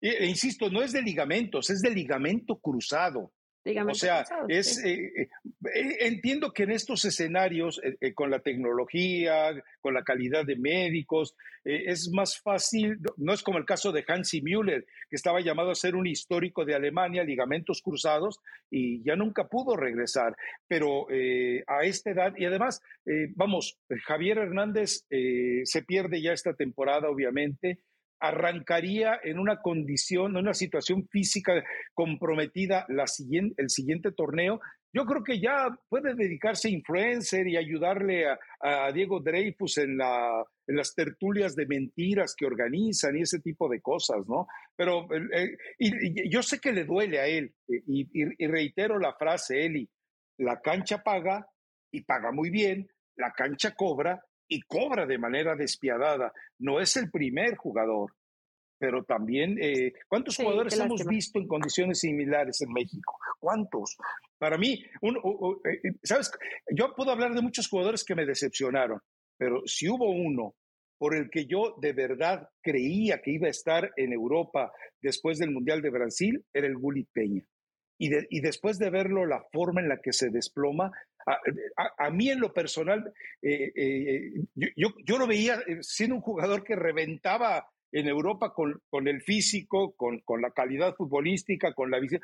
[0.00, 3.32] E, insisto, no es de ligamentos, es de ligamento cruzado
[3.64, 5.28] o sea, es, eh, eh,
[5.74, 7.80] eh, entiendo que en estos escenarios,
[8.14, 13.66] con la tecnología, con la calidad de médicos, es más fácil, no es como el
[13.66, 18.40] caso de Hansi Müller, que estaba llamado a ser un histórico de Alemania, ligamentos cruzados,
[18.70, 20.34] y ya nunca pudo regresar.
[20.66, 21.06] Pero
[21.66, 22.80] a esta edad, y además,
[23.34, 27.80] vamos, Javier Hernández se pierde ya esta temporada, obviamente
[28.20, 31.64] arrancaría en una condición, en una situación física
[31.94, 34.60] comprometida la siguiente, el siguiente torneo,
[34.92, 40.44] yo creo que ya puede dedicarse a influencer y ayudarle a, Diego Dreyfus en, la,
[40.66, 44.48] en, las tertulias de mentiras que organizan y ese tipo de cosas, ¿no?
[44.76, 49.64] Pero eh, y, yo sé que le duele a él, y, y reitero la frase,
[49.64, 49.88] Eli,
[50.38, 51.46] la cancha paga
[51.92, 54.20] y paga muy bien, la cancha cobra
[54.50, 56.32] y cobra de manera despiadada.
[56.58, 58.12] No es el primer jugador,
[58.78, 63.16] pero también, eh, ¿cuántos jugadores hemos visto en condiciones similares en México?
[63.38, 63.96] ¿Cuántos?
[64.38, 65.20] Para mí, uno,
[65.64, 66.32] eh, eh, ¿sabes?
[66.74, 69.00] Yo puedo hablar de muchos jugadores que me decepcionaron,
[69.38, 70.56] pero si hubo uno
[70.98, 75.52] por el que yo de verdad creía que iba a estar en Europa después del
[75.52, 77.42] Mundial de Brasil, era el Gullit Peña.
[77.98, 80.90] Y, y después de verlo, la forma en la que se desploma,
[81.26, 83.12] a, mí en lo personal,
[83.42, 88.80] eh, eh, yo, yo, lo veía eh, siendo un jugador que reventaba en Europa con,
[88.88, 92.22] con el físico, con, con, la calidad futbolística, con la visión.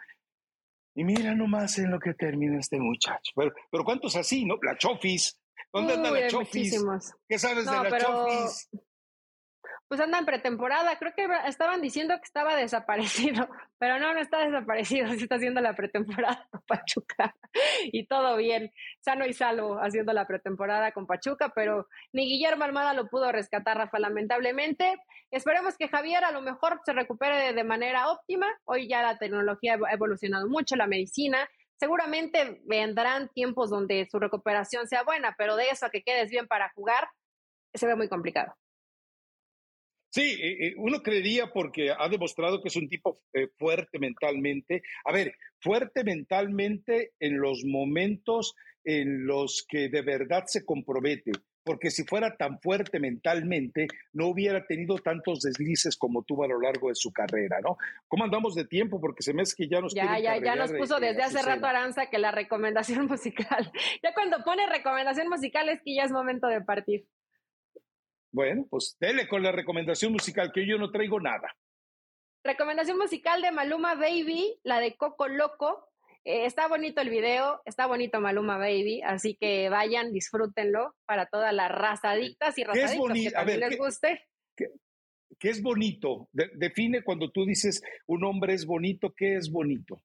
[0.94, 3.32] Y mira nomás en lo que termina este muchacho.
[3.34, 4.58] Pero, pero ¿cuántos así, no?
[4.62, 5.38] La Chofis.
[5.72, 6.82] ¿Dónde anda la Chofis?
[7.28, 8.68] ¿Qué sabes de la Chofis?
[9.88, 10.98] Pues anda en pretemporada.
[10.98, 15.60] Creo que estaban diciendo que estaba desaparecido, pero no, no está desaparecido, sí está haciendo
[15.60, 17.34] la pretemporada con Pachuca
[17.84, 22.94] y todo bien, sano y salvo haciendo la pretemporada con Pachuca, pero ni Guillermo Almada
[22.94, 24.96] lo pudo rescatar, Rafa, lamentablemente.
[25.30, 28.46] Esperemos que Javier a lo mejor se recupere de, manera óptima.
[28.64, 31.48] Hoy ya la tecnología ha evolucionado mucho, la medicina.
[31.78, 36.46] Seguramente vendrán tiempos donde su recuperación sea buena, pero de eso a que quedes bien
[36.46, 37.08] para jugar,
[37.74, 38.54] se ve muy complicado.
[40.16, 44.82] Sí, eh, eh, uno creería porque ha demostrado que es un tipo eh, fuerte mentalmente.
[45.04, 51.90] A ver, fuerte mentalmente en los momentos en los que de verdad se compromete, porque
[51.90, 56.88] si fuera tan fuerte mentalmente, no hubiera tenido tantos deslices como tuvo a lo largo
[56.88, 57.76] de su carrera, ¿no?
[58.08, 58.98] ¿Cómo andamos de tiempo?
[58.98, 61.66] Porque se me es que ya nos Ya, ya, ya nos puso desde hace rato
[61.66, 63.70] Aranza que la recomendación musical.
[64.02, 67.06] ya cuando pone recomendación musical es que ya es momento de partir.
[68.36, 71.56] Bueno, pues dele con la recomendación musical, que yo no traigo nada.
[72.44, 75.88] Recomendación musical de Maluma Baby, la de Coco Loco.
[76.22, 81.50] eh, está bonito el video, está bonito Maluma Baby, así que vayan, disfrútenlo para toda
[81.52, 84.22] la raza adictas y razadictas que también les guste.
[84.54, 84.68] ¿qué,
[85.48, 86.28] es bonito?
[86.32, 90.02] define cuando tú dices un hombre es bonito, ¿qué es bonito?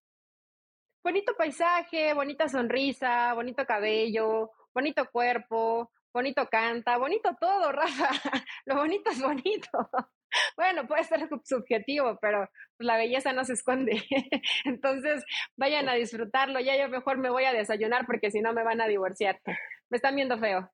[1.04, 8.10] Bonito paisaje, bonita sonrisa, bonito cabello, bonito cuerpo, bonito canta, bonito todo, Rafa.
[8.66, 9.90] Lo bonito es bonito.
[10.56, 14.02] Bueno, puede ser subjetivo, pero pues, la belleza no se esconde.
[14.64, 15.26] Entonces,
[15.58, 16.62] vayan a disfrutarlo.
[16.62, 19.42] Ya yo mejor me voy a desayunar porque si no me van a divorciar.
[19.90, 20.72] Me están viendo feo.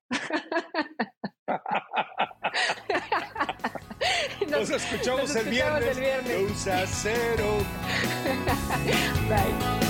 [4.48, 5.96] Nos, escuchamos, el, viernes.
[5.96, 6.68] el viernes.
[7.02, 7.58] cero.
[9.28, 9.87] Bye.